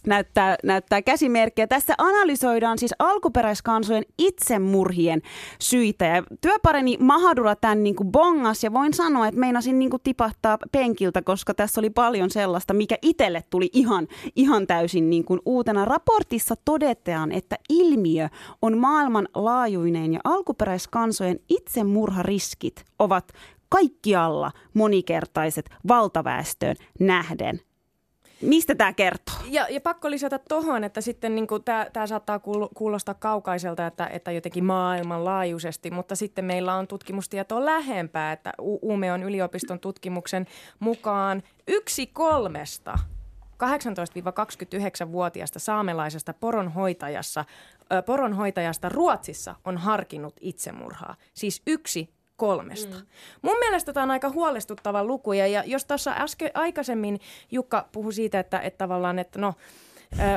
[0.10, 1.68] näyttää, näyttää käsimerkkejä.
[1.68, 5.22] Tässä analysoidaan siis alkuperäiskansojen itsemurhien
[5.60, 6.05] syitä.
[6.05, 10.57] Ja työpareni Mahadura tämän niin kuin bongas ja voin sanoa, että meinasin niin kuin tipahtaa
[10.72, 15.86] penkiltä, koska tässä oli paljon sellaista, mikä itselle tuli ihan, ihan täysin niin kuin uutena.
[15.86, 18.30] Raportissa todetaan, että ilmiö
[18.62, 23.32] on maailmanlaajuinen ja alkuperäiskansojen itsemurhariskit ovat
[23.70, 27.69] kaikkialla monikertaiset valtaväestöön nähden.
[28.42, 29.36] Mistä tämä kertoo?
[29.46, 31.48] Ja, ja pakko lisätä tuohon, että sitten niin
[31.94, 32.40] tämä saattaa
[32.76, 39.80] kuulostaa kaukaiselta, että, että jotenkin maailmanlaajuisesti, mutta sitten meillä on tutkimustietoa lähempää, että Umeon yliopiston
[39.80, 40.48] tutkimuksen
[40.80, 43.00] mukaan yksi kolmesta
[43.64, 47.46] 18-29-vuotiaasta saamelaisesta poronhoitajassa,
[48.06, 51.16] poronhoitajasta Ruotsissa on harkinnut itsemurhaa.
[51.34, 52.96] Siis yksi kolmesta.
[52.96, 53.06] Mm.
[53.42, 55.34] Mun mielestä tämä on aika huolestuttava luku.
[55.34, 57.20] Ja, jos tuossa äsken aikaisemmin
[57.52, 59.54] Jukka puhui siitä, että, että tavallaan, että no,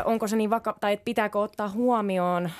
[0.04, 2.50] onko se niin vaka- tai pitääkö ottaa huomioon,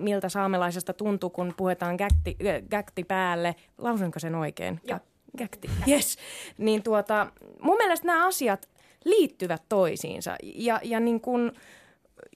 [0.00, 2.36] miltä saamelaisesta tuntuu, kun puhutaan gäkti,
[2.70, 3.54] gäkti päälle.
[3.78, 4.80] Lausunko sen oikein?
[4.84, 4.98] Joo.
[5.38, 6.18] Gäkti, yes.
[6.58, 7.26] Niin tuota,
[7.62, 8.68] mun mielestä nämä asiat
[9.04, 10.36] liittyvät toisiinsa.
[10.42, 11.52] Ja, ja niin kun,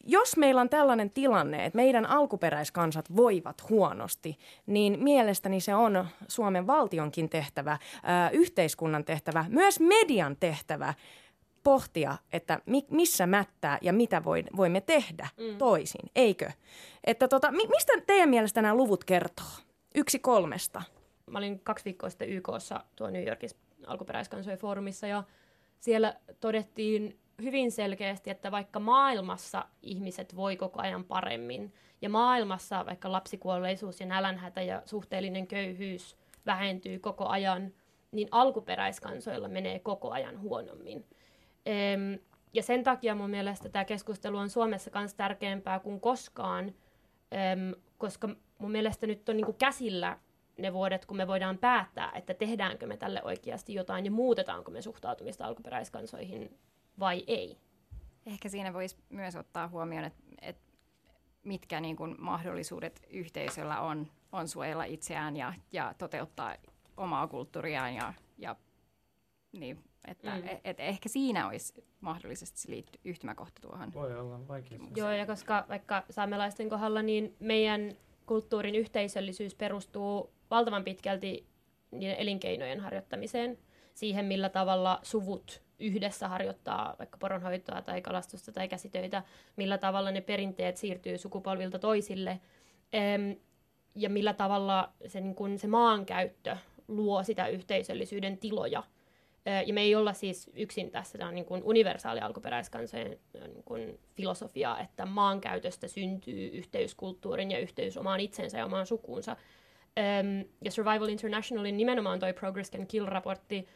[0.06, 6.66] jos meillä on tällainen tilanne, että meidän alkuperäiskansat voivat huonosti, niin mielestäni se on Suomen
[6.66, 10.94] valtionkin tehtävä, ää, yhteiskunnan tehtävä, myös median tehtävä
[11.62, 15.58] pohtia, että mi- missä mättää ja mitä voi, voimme tehdä mm.
[15.58, 16.50] toisin, eikö?
[17.04, 19.46] Että tota, mi- mistä teidän mielestä nämä luvut kertoo?
[19.94, 20.82] Yksi kolmesta.
[21.30, 25.24] Mä olin kaksi viikkoa sitten YKssa tuo New Yorkissa alkuperäiskansojen foorumissa ja
[25.80, 31.72] siellä todettiin hyvin selkeästi, että vaikka maailmassa ihmiset voi koko ajan paremmin
[32.02, 36.16] ja maailmassa vaikka lapsikuolleisuus ja nälänhätä ja suhteellinen köyhyys
[36.46, 37.72] vähentyy koko ajan,
[38.12, 41.06] niin alkuperäiskansoilla menee koko ajan huonommin.
[42.52, 46.74] Ja sen takia mun mielestä tämä keskustelu on Suomessa myös tärkeämpää kuin koskaan,
[47.98, 48.28] koska
[48.58, 50.18] mun mielestä nyt on niinku käsillä
[50.58, 54.82] ne vuodet, kun me voidaan päättää, että tehdäänkö me tälle oikeasti jotain ja muutetaanko me
[54.82, 56.58] suhtautumista alkuperäiskansoihin
[56.98, 57.58] vai ei.
[58.26, 60.62] Ehkä siinä voisi myös ottaa huomioon, että, että
[61.42, 66.56] mitkä niin kuin mahdollisuudet yhteisöllä on, on suojella itseään ja, ja toteuttaa
[66.96, 68.56] omaa kulttuuriaan ja, ja
[69.52, 70.48] niin, että mm.
[70.48, 73.92] et, et ehkä siinä olisi mahdollisesti liitty, yhtymäkohta tuohon.
[73.94, 74.78] Voi olla vaikea.
[74.96, 81.46] Joo, ja koska vaikka saamelaisten kohdalla, niin meidän kulttuurin yhteisöllisyys perustuu valtavan pitkälti
[81.90, 83.58] niiden elinkeinojen harjoittamiseen.
[83.94, 89.22] siihen, millä tavalla suvut yhdessä harjoittaa vaikka poronhoitoa tai kalastusta tai käsitöitä,
[89.56, 92.40] millä tavalla ne perinteet siirtyy sukupolvilta toisille
[93.94, 96.56] ja millä tavalla se, niin kun se maankäyttö
[96.88, 98.82] luo sitä yhteisöllisyyden tiloja.
[99.66, 104.00] Ja me ei olla siis yksin tässä, tämä on niin kuin universaali alkuperäiskansojen niin kuin
[104.16, 109.36] filosofia, että maankäytöstä syntyy yhteyskulttuurin ja yhteys omaan itsensä ja omaan sukuunsa.
[110.64, 113.66] Ja Survival Internationalin nimenomaan toi Progress Can Kill-raportti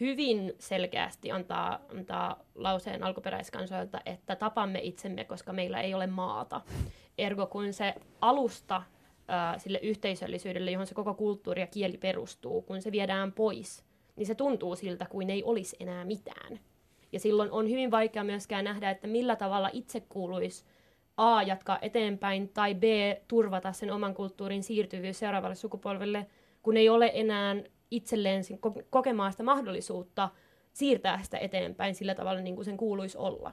[0.00, 6.60] hyvin selkeästi antaa, antaa lauseen alkuperäiskansoilta, että tapamme itsemme, koska meillä ei ole maata.
[7.18, 8.82] Ergo kun se alusta
[9.28, 13.84] ää, sille yhteisöllisyydelle, johon se koko kulttuuri ja kieli perustuu, kun se viedään pois,
[14.16, 16.60] niin se tuntuu siltä kuin ei olisi enää mitään.
[17.12, 20.64] Ja silloin on hyvin vaikea myöskään nähdä, että millä tavalla itse kuuluisi
[21.16, 22.82] A jatkaa eteenpäin tai B
[23.28, 26.26] turvata sen oman kulttuurin siirtyvyys seuraavalle sukupolvelle,
[26.62, 27.56] kun ei ole enää
[27.96, 28.42] itselleen
[28.90, 30.28] kokemaan sitä mahdollisuutta
[30.72, 33.52] siirtää sitä eteenpäin sillä tavalla, niin kuin sen kuuluisi olla.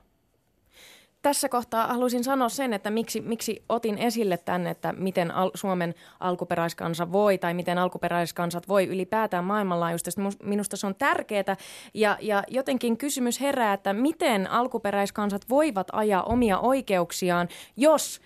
[1.21, 5.93] Tässä kohtaa haluaisin sanoa sen, että miksi, miksi otin esille tänne, että miten al- Suomen
[6.19, 10.21] alkuperäiskansa voi tai miten alkuperäiskansat voi ylipäätään maailmanlaajuisesti.
[10.43, 11.57] Minusta se on tärkeää
[11.93, 18.21] ja, ja jotenkin kysymys herää, että miten alkuperäiskansat voivat ajaa omia oikeuksiaan, jos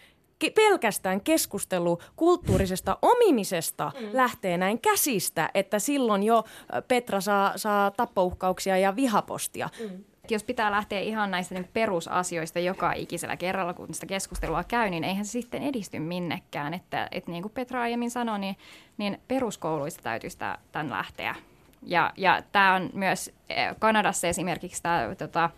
[0.55, 4.09] pelkästään keskustelu kulttuurisesta omimisesta mm.
[4.13, 6.43] lähtee näin käsistä, että silloin jo
[6.87, 9.69] Petra saa, saa tappouhkauksia ja vihapostia.
[9.79, 10.03] Mm.
[10.29, 15.03] Jos pitää lähteä ihan näistä niin perusasioista joka ikisellä kerralla, kun sitä keskustelua käy, niin
[15.03, 16.73] eihän se sitten edisty minnekään.
[16.73, 18.57] Että, että niin kuin Petra aiemmin sanoi, niin,
[18.97, 20.37] niin peruskouluista täytyisi
[20.71, 21.35] tämän lähteä.
[21.83, 25.49] Ja, ja tämä on myös eh, Kanadassa esimerkiksi tämä tota,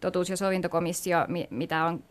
[0.00, 1.18] totuus- ja sovintokomissio,
[1.50, 2.04] mitä on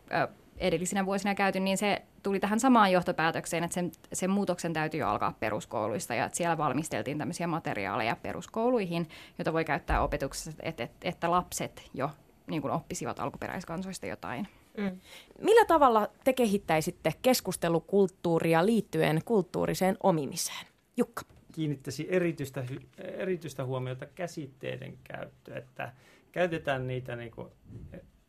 [0.60, 5.38] edellisinä vuosina käyty, niin se tuli tähän samaan johtopäätökseen, että sen, sen muutoksen täytyy alkaa
[5.40, 11.32] peruskouluista ja että siellä valmisteltiin tämmöisiä materiaaleja peruskouluihin, joita voi käyttää opetuksessa, että, että, että
[11.32, 12.10] lapset jo
[12.48, 14.48] niin kuin oppisivat alkuperäiskansoista jotain.
[14.78, 15.00] Mm.
[15.42, 20.66] Millä tavalla te kehittäisitte keskustelukulttuuria liittyen kulttuuriseen omimiseen?
[20.98, 21.22] Jukka.
[21.52, 22.64] Kiinnittäisi erityistä,
[22.98, 25.94] erityistä huomiota käsitteiden käyttöön, että
[26.32, 27.48] käytetään niitä niin kuin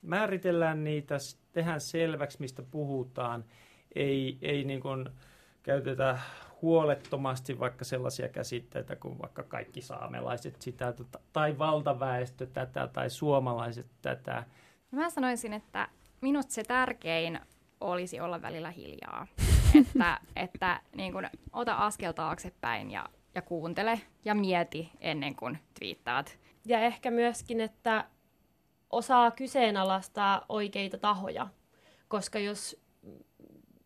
[0.03, 1.17] määritellään niitä,
[1.53, 3.45] tehdään selväksi, mistä puhutaan,
[3.95, 5.09] ei, ei niin kuin
[5.63, 6.19] käytetä
[6.63, 13.87] huolettomasti vaikka sellaisia käsitteitä kuin vaikka kaikki saamelaiset sitä, tota, tai valtaväestö tätä, tai suomalaiset
[14.03, 14.45] tätä.
[14.91, 15.89] Mä sanoisin, että
[16.21, 17.41] minusta se tärkein
[17.81, 19.27] olisi olla välillä hiljaa.
[19.81, 26.39] että että niin kun, ota askel taaksepäin ja, ja kuuntele ja mieti ennen kuin twiittaat.
[26.67, 28.05] Ja ehkä myöskin, että
[28.91, 31.49] osaa kyseenalaistaa oikeita tahoja,
[32.09, 32.81] koska jos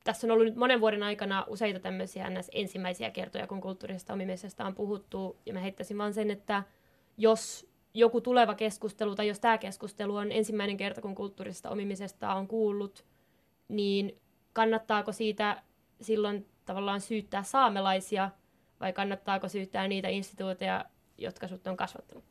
[0.05, 4.75] tässä on ollut nyt monen vuoden aikana useita tämmöisiä ensimmäisiä kertoja, kun kulttuurisesta omimisesta on
[4.75, 6.63] puhuttu, ja mä heittäisin vaan sen, että
[7.17, 12.49] jos joku tuleva keskustelu, tai jos tämä keskustelu on ensimmäinen kerta, kun kulttuurisesta omimisesta on
[12.49, 13.05] kuullut,
[13.69, 14.21] niin
[14.53, 15.63] kannattaako siitä
[16.01, 18.31] silloin tavallaan syyttää saamelaisia,
[18.81, 20.85] vai kannattaako syyttää niitä instituuteja,
[21.19, 22.23] jotka sut on kasvattanut?